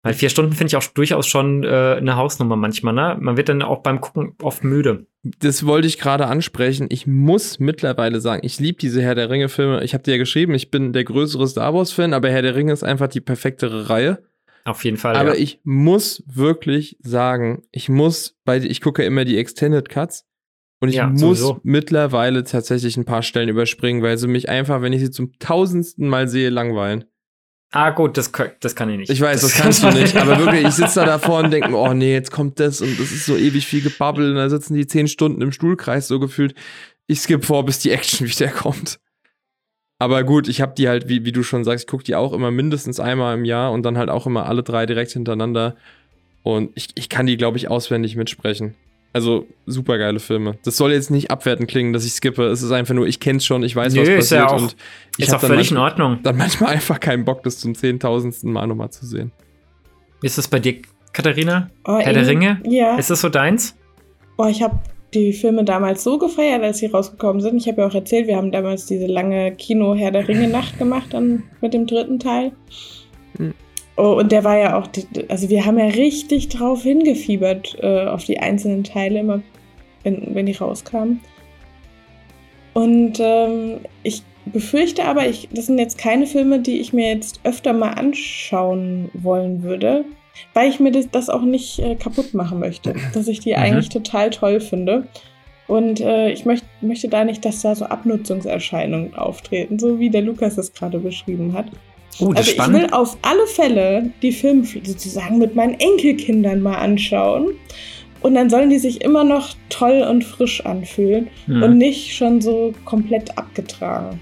Weil 0.04 0.14
vier 0.14 0.30
Stunden 0.30 0.54
finde 0.54 0.68
ich 0.68 0.76
auch 0.78 0.84
durchaus 0.84 1.28
schon 1.28 1.64
äh, 1.64 1.96
eine 1.98 2.16
Hausnummer 2.16 2.56
manchmal, 2.56 2.94
ne? 2.94 3.18
Man 3.20 3.36
wird 3.36 3.50
dann 3.50 3.62
auch 3.62 3.82
beim 3.82 4.00
Gucken 4.00 4.36
oft 4.42 4.64
müde. 4.64 5.06
Das 5.40 5.66
wollte 5.66 5.88
ich 5.88 6.00
gerade 6.00 6.28
ansprechen. 6.28 6.88
Ich 6.90 7.08
muss 7.08 7.60
mittlerweile 7.60 8.22
sagen, 8.22 8.46
ich 8.46 8.60
liebe 8.60 8.78
diese 8.78 9.02
Herr 9.02 9.16
der 9.16 9.30
Ringe-Filme. 9.30 9.84
Ich 9.84 9.94
habe 9.94 10.04
dir 10.04 10.12
ja 10.12 10.18
geschrieben, 10.18 10.54
ich 10.54 10.72
bin 10.72 10.94
der 10.94 11.04
größere 11.04 11.48
Star 11.48 11.74
Wars-Fan, 11.74 12.14
aber 12.14 12.30
Herr 12.30 12.42
der 12.42 12.56
Ringe 12.56 12.72
ist 12.72 12.84
einfach 12.84 13.08
die 13.08 13.20
perfektere 13.20 13.90
Reihe. 13.90 14.24
Auf 14.64 14.84
jeden 14.86 14.98
Fall. 14.98 15.16
Aber 15.16 15.36
ja. 15.36 15.42
ich 15.42 15.60
muss 15.64 16.24
wirklich 16.28 16.98
sagen, 17.02 17.64
ich 17.72 17.90
muss, 17.90 18.38
weil 18.46 18.66
ich 18.66 18.82
gucke 18.82 19.04
immer 19.04 19.26
die 19.26 19.38
Extended 19.38 19.90
Cuts 19.90 20.26
und 20.80 20.90
ich 20.90 20.96
ja, 20.96 21.08
muss 21.08 21.20
sowieso. 21.20 21.60
mittlerweile 21.64 22.44
tatsächlich 22.44 22.98
ein 22.98 23.06
paar 23.06 23.24
Stellen 23.24 23.50
überspringen, 23.50 24.04
weil 24.04 24.18
sie 24.18 24.28
mich 24.28 24.50
einfach, 24.50 24.82
wenn 24.82 24.94
ich 24.94 25.02
sie 25.02 25.12
zum 25.12 25.32
tausendsten 25.40 26.08
Mal 26.08 26.28
sehe, 26.28 26.50
langweilen. 26.50 27.06
Ah, 27.72 27.90
gut, 27.90 28.16
das, 28.16 28.32
das 28.62 28.76
kann 28.76 28.90
ich 28.90 28.98
nicht. 28.98 29.10
Ich 29.10 29.20
weiß, 29.20 29.42
das, 29.42 29.52
das 29.52 29.62
kannst 29.62 29.84
du 29.84 29.90
nicht. 29.90 30.16
Aber 30.16 30.40
wirklich, 30.46 30.66
ich 30.66 30.74
sitze 30.74 31.02
da 31.02 31.06
davor 31.06 31.40
und 31.40 31.52
denke, 31.52 31.76
oh 31.76 31.94
nee, 31.94 32.14
jetzt 32.14 32.32
kommt 32.32 32.60
das 32.60 32.82
und 32.82 33.00
das 33.00 33.12
ist 33.12 33.26
so 33.26 33.36
ewig 33.36 33.66
viel 33.68 33.82
gebabbelt 33.82 34.30
und 34.30 34.36
da 34.36 34.50
sitzen 34.50 34.76
die 34.76 34.88
zehn 34.88 35.08
Stunden 35.08 35.42
im 35.42 35.52
Stuhlkreis 35.52 36.08
so 36.08 36.20
gefühlt. 36.20 36.54
Ich 37.08 37.22
skippe 37.22 37.46
vor, 37.46 37.66
bis 37.66 37.80
die 37.80 37.92
Action 37.92 38.28
wieder 38.28 38.50
kommt. 38.50 39.00
Aber 40.00 40.24
gut, 40.24 40.48
ich 40.48 40.62
habe 40.62 40.76
die 40.78 40.88
halt, 40.88 41.10
wie, 41.10 41.26
wie 41.26 41.32
du 41.32 41.42
schon 41.42 41.64
sagst, 41.64 41.86
ich 41.86 41.90
gucke 41.90 42.04
die 42.04 42.16
auch 42.16 42.32
immer 42.32 42.52
mindestens 42.52 43.00
einmal 43.00 43.36
im 43.36 43.46
Jahr 43.46 43.72
und 43.72 43.82
dann 43.82 43.98
halt 43.98 44.10
auch 44.10 44.28
immer 44.28 44.46
alle 44.46 44.62
drei 44.62 44.86
direkt 44.86 45.12
hintereinander. 45.12 45.76
Und 46.44 46.72
ich, 46.76 46.90
ich 46.94 47.10
kann 47.10 47.26
die, 47.26 47.36
glaube 47.36 47.58
ich, 47.58 47.68
auswendig 47.68 48.16
mitsprechen. 48.16 48.76
Also 49.18 49.48
super 49.66 49.98
geile 49.98 50.20
Filme. 50.20 50.60
Das 50.64 50.78
soll 50.78 50.92
jetzt 50.92 51.10
nicht 51.10 51.32
abwertend 51.32 51.68
klingen, 51.68 51.92
dass 51.92 52.06
ich 52.06 52.12
skippe. 52.12 52.44
Es 52.50 52.62
ist 52.62 52.70
einfach 52.70 52.94
nur, 52.94 53.08
ich 53.08 53.20
kenn's 53.20 53.48
schon, 53.48 53.64
ich 53.64 53.76
weiß, 53.76 53.96
Nö, 53.96 54.02
was 54.02 54.08
passiert. 54.10 54.22
Ist 54.22 54.30
ja 54.30 54.48
auch, 54.48 54.62
und 54.62 54.76
ich 55.18 55.28
ist 55.28 55.34
auch 55.34 55.40
völlig 55.40 55.72
in 55.72 55.78
Ordnung. 55.78 56.20
Dann 56.22 56.38
manchmal 56.38 56.74
einfach 56.74 57.00
keinen 57.00 57.26
Bock, 57.26 57.42
das 57.42 57.58
zum 57.58 57.74
zehntausendsten 57.74 58.54
Mal 58.54 58.68
nochmal 58.68 58.92
zu 58.92 59.08
sehen. 59.08 59.32
Ist 60.22 60.38
das 60.38 60.48
bei 60.48 60.60
dir, 60.60 60.76
Katharina? 61.14 61.72
Oh, 61.84 61.98
Herr 61.98 62.14
der 62.14 62.28
Ringe? 62.28 62.62
Ja. 62.64 62.96
Ist 62.98 63.10
das 63.10 63.22
so 63.22 63.30
deins? 63.30 63.76
Oh, 64.38 64.46
ich 64.46 64.62
habe 64.62 64.78
die 65.16 65.34
Filme 65.34 65.64
damals 65.64 66.04
so 66.04 66.20
gefeiert, 66.20 66.62
als 66.62 66.78
sie 66.78 66.86
rausgekommen 66.86 67.42
sind. 67.42 67.58
Ich 67.58 67.68
habe 67.68 67.82
ja 67.82 67.88
auch 67.88 67.96
erzählt, 67.96 68.28
wir 68.28 68.38
haben 68.38 68.52
damals 68.52 68.86
diese 68.86 69.08
lange 69.08 69.56
Kino-Herr 69.56 70.12
der 70.12 70.28
Ringe-Nacht 70.28 70.78
gemacht 70.78 71.08
dann 71.10 71.42
mit 71.60 71.74
dem 71.74 71.88
dritten 71.88 72.20
Teil. 72.20 72.52
Hm. 73.38 73.56
Oh, 73.98 74.14
und 74.20 74.32
der 74.32 74.44
war 74.44 74.58
ja 74.58 74.80
auch, 74.80 74.88
also 75.28 75.50
wir 75.50 75.66
haben 75.66 75.80
ja 75.80 75.88
richtig 75.88 76.50
drauf 76.50 76.84
hingefiebert 76.84 77.78
äh, 77.82 78.06
auf 78.06 78.24
die 78.26 78.40
einzelnen 78.40 78.84
Teile, 78.84 79.20
immer 79.20 79.42
wenn, 80.04 80.36
wenn 80.36 80.46
die 80.46 80.54
rauskamen. 80.54 81.20
Und 82.74 83.20
ähm, 83.20 83.80
ich 84.04 84.22
befürchte 84.46 85.06
aber, 85.06 85.28
ich, 85.28 85.50
das 85.52 85.66
sind 85.66 85.80
jetzt 85.80 85.98
keine 85.98 86.28
Filme, 86.28 86.60
die 86.60 86.80
ich 86.80 86.94
mir 86.94 87.12
jetzt 87.12 87.40
öfter 87.44 87.74
mal 87.74 87.94
anschauen 87.94 89.10
wollen 89.14 89.64
würde, 89.64 90.06
weil 90.54 90.70
ich 90.70 90.80
mir 90.80 90.92
das, 90.92 91.10
das 91.10 91.30
auch 91.30 91.42
nicht 91.42 91.80
äh, 91.80 91.96
kaputt 91.96 92.36
machen 92.36 92.60
möchte, 92.60 92.94
dass 93.16 93.28
ich 93.28 93.40
die 93.40 93.54
mhm. 93.54 93.60
eigentlich 93.60 93.90
total 93.90 94.30
toll 94.30 94.60
finde. 94.60 95.08
Und 95.68 96.00
äh, 96.00 96.30
ich 96.30 96.46
möcht, 96.46 96.66
möchte 96.82 97.10
da 97.10 97.24
nicht, 97.26 97.44
dass 97.44 97.62
da 97.62 97.74
so 97.74 97.86
Abnutzungserscheinungen 97.86 99.16
auftreten, 99.16 99.80
so 99.80 100.00
wie 100.00 100.12
der 100.12 100.22
Lukas 100.22 100.58
es 100.60 100.72
gerade 100.72 101.00
beschrieben 101.00 101.54
hat. 101.54 101.66
Uh, 102.20 102.34
also 102.34 102.52
ich 102.52 102.68
will 102.68 102.88
auf 102.92 103.18
alle 103.22 103.46
Fälle 103.48 104.12
die 104.22 104.32
Filme 104.32 104.64
sozusagen 104.64 105.38
mit 105.38 105.56
meinen 105.56 105.80
Enkelkindern 105.80 106.62
mal 106.62 106.76
anschauen. 106.76 107.50
Und 108.22 108.34
dann 108.34 108.50
sollen 108.50 108.70
die 108.70 108.80
sich 108.80 109.02
immer 109.02 109.24
noch 109.24 109.54
toll 109.70 110.06
und 110.10 110.24
frisch 110.24 110.66
anfühlen 110.66 111.28
mhm. 111.46 111.64
und 111.64 111.78
nicht 111.78 112.16
schon 112.16 112.42
so 112.42 112.74
komplett 112.84 113.38
abgetragen. 113.38 114.20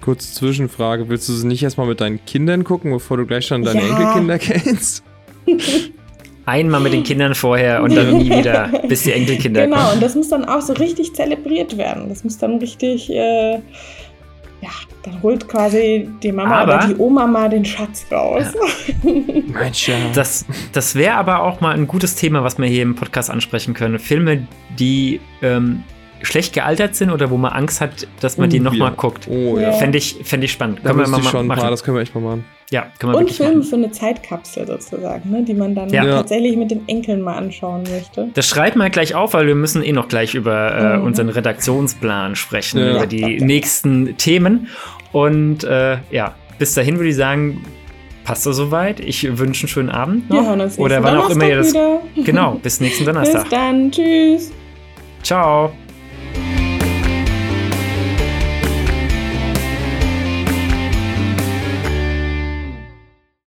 Kurze 0.00 0.32
Zwischenfrage, 0.32 1.08
willst 1.08 1.28
du 1.28 1.32
sie 1.32 1.46
nicht 1.46 1.62
erstmal 1.62 1.86
mit 1.86 2.00
deinen 2.00 2.24
Kindern 2.24 2.64
gucken, 2.64 2.90
bevor 2.90 3.16
du 3.16 3.26
gleich 3.26 3.46
schon 3.46 3.62
deine 3.62 3.80
ja. 3.80 3.88
Enkelkinder 3.88 4.38
kennst? 4.38 5.04
Einmal 6.46 6.80
mit 6.80 6.94
den 6.94 7.02
Kindern 7.02 7.34
vorher 7.34 7.82
und 7.82 7.94
dann 7.94 8.16
nie 8.16 8.30
wieder, 8.30 8.70
bis 8.88 9.02
die 9.02 9.12
Enkelkinder 9.12 9.64
genau, 9.64 9.76
kommen. 9.76 9.86
Genau, 9.86 9.94
und 9.94 10.02
das 10.02 10.14
muss 10.14 10.30
dann 10.30 10.46
auch 10.46 10.62
so 10.62 10.72
richtig 10.72 11.12
zelebriert 11.12 11.76
werden. 11.76 12.08
Das 12.08 12.24
muss 12.24 12.38
dann 12.38 12.56
richtig 12.56 13.10
äh, 13.10 13.58
ja, 14.60 14.70
dann 15.04 15.22
holt 15.22 15.46
quasi 15.48 16.08
die 16.22 16.32
Mama 16.32 16.60
aber, 16.60 16.74
oder 16.74 16.86
die 16.88 16.96
Oma 16.96 17.26
mal 17.26 17.48
den 17.48 17.64
Schatz 17.64 18.06
raus. 18.10 18.44
Ja. 19.04 19.12
mein 19.52 19.72
Schatz. 19.72 20.14
Das, 20.14 20.46
das 20.72 20.94
wäre 20.94 21.14
aber 21.14 21.42
auch 21.42 21.60
mal 21.60 21.74
ein 21.74 21.86
gutes 21.86 22.16
Thema, 22.16 22.42
was 22.42 22.58
wir 22.58 22.66
hier 22.66 22.82
im 22.82 22.94
Podcast 22.94 23.30
ansprechen 23.30 23.74
können. 23.74 23.98
Filme, 23.98 24.46
die 24.78 25.20
ähm, 25.42 25.84
schlecht 26.22 26.54
gealtert 26.54 26.96
sind 26.96 27.10
oder 27.10 27.30
wo 27.30 27.36
man 27.36 27.52
Angst 27.52 27.80
hat, 27.80 28.08
dass 28.20 28.36
man 28.36 28.48
uh, 28.48 28.50
die 28.50 28.60
nochmal 28.60 28.92
guckt. 28.92 29.28
Oh, 29.28 29.58
ja. 29.58 29.72
Fände 29.72 29.98
ich, 29.98 30.16
fänd 30.24 30.42
ich 30.42 30.52
spannend. 30.52 30.80
Da 30.82 30.90
können 30.90 31.00
wir 31.00 31.08
mal 31.08 31.22
schon 31.22 31.46
machen. 31.46 31.60
Paar, 31.60 31.70
das 31.70 31.84
können 31.84 31.96
wir 31.96 32.02
echt 32.02 32.14
mal 32.14 32.20
machen. 32.20 32.44
Ja, 32.70 32.86
können 32.98 33.14
wir 33.14 33.18
Und 33.18 33.30
Filme 33.30 33.56
machen. 33.56 33.62
für 33.64 33.76
eine 33.76 33.90
Zeitkapsel 33.90 34.66
sozusagen, 34.66 35.30
ne, 35.30 35.42
die 35.42 35.54
man 35.54 35.74
dann 35.74 35.88
ja. 35.88 36.04
tatsächlich 36.04 36.56
mit 36.56 36.70
den 36.70 36.86
Enkeln 36.86 37.22
mal 37.22 37.36
anschauen 37.36 37.84
möchte. 37.90 38.28
Das 38.34 38.46
schreibt 38.46 38.76
mal 38.76 38.90
gleich 38.90 39.14
auf, 39.14 39.32
weil 39.32 39.46
wir 39.46 39.54
müssen 39.54 39.82
eh 39.82 39.92
noch 39.92 40.08
gleich 40.08 40.34
über 40.34 40.74
äh, 40.74 40.96
mhm. 40.98 41.04
unseren 41.04 41.28
Redaktionsplan 41.30 42.36
sprechen, 42.36 42.78
ja. 42.78 42.96
über 42.96 43.06
die 43.06 43.40
nächsten 43.40 44.18
Themen. 44.18 44.68
Und 45.12 45.64
äh, 45.64 45.98
ja, 46.10 46.34
bis 46.58 46.74
dahin 46.74 46.96
würde 46.96 47.08
ich 47.08 47.16
sagen, 47.16 47.64
passt 48.24 48.44
das 48.44 48.56
soweit. 48.56 49.00
Ich 49.00 49.38
wünsche 49.38 49.62
einen 49.62 49.68
schönen 49.68 49.90
Abend 49.90 50.28
noch. 50.28 50.42
Wir 50.42 50.48
hören 50.48 50.60
uns 50.60 50.78
Oder 50.78 51.02
wann 51.02 51.16
auch 51.16 51.30
immer 51.30 51.48
ihr 51.48 51.56
das. 51.56 51.70
Wieder. 51.70 52.00
Genau, 52.16 52.60
bis 52.62 52.80
nächsten 52.80 53.04
Donnerstag. 53.06 53.44
Bis 53.44 53.50
dann, 53.50 53.90
tschüss. 53.90 54.52
Ciao. 55.22 55.72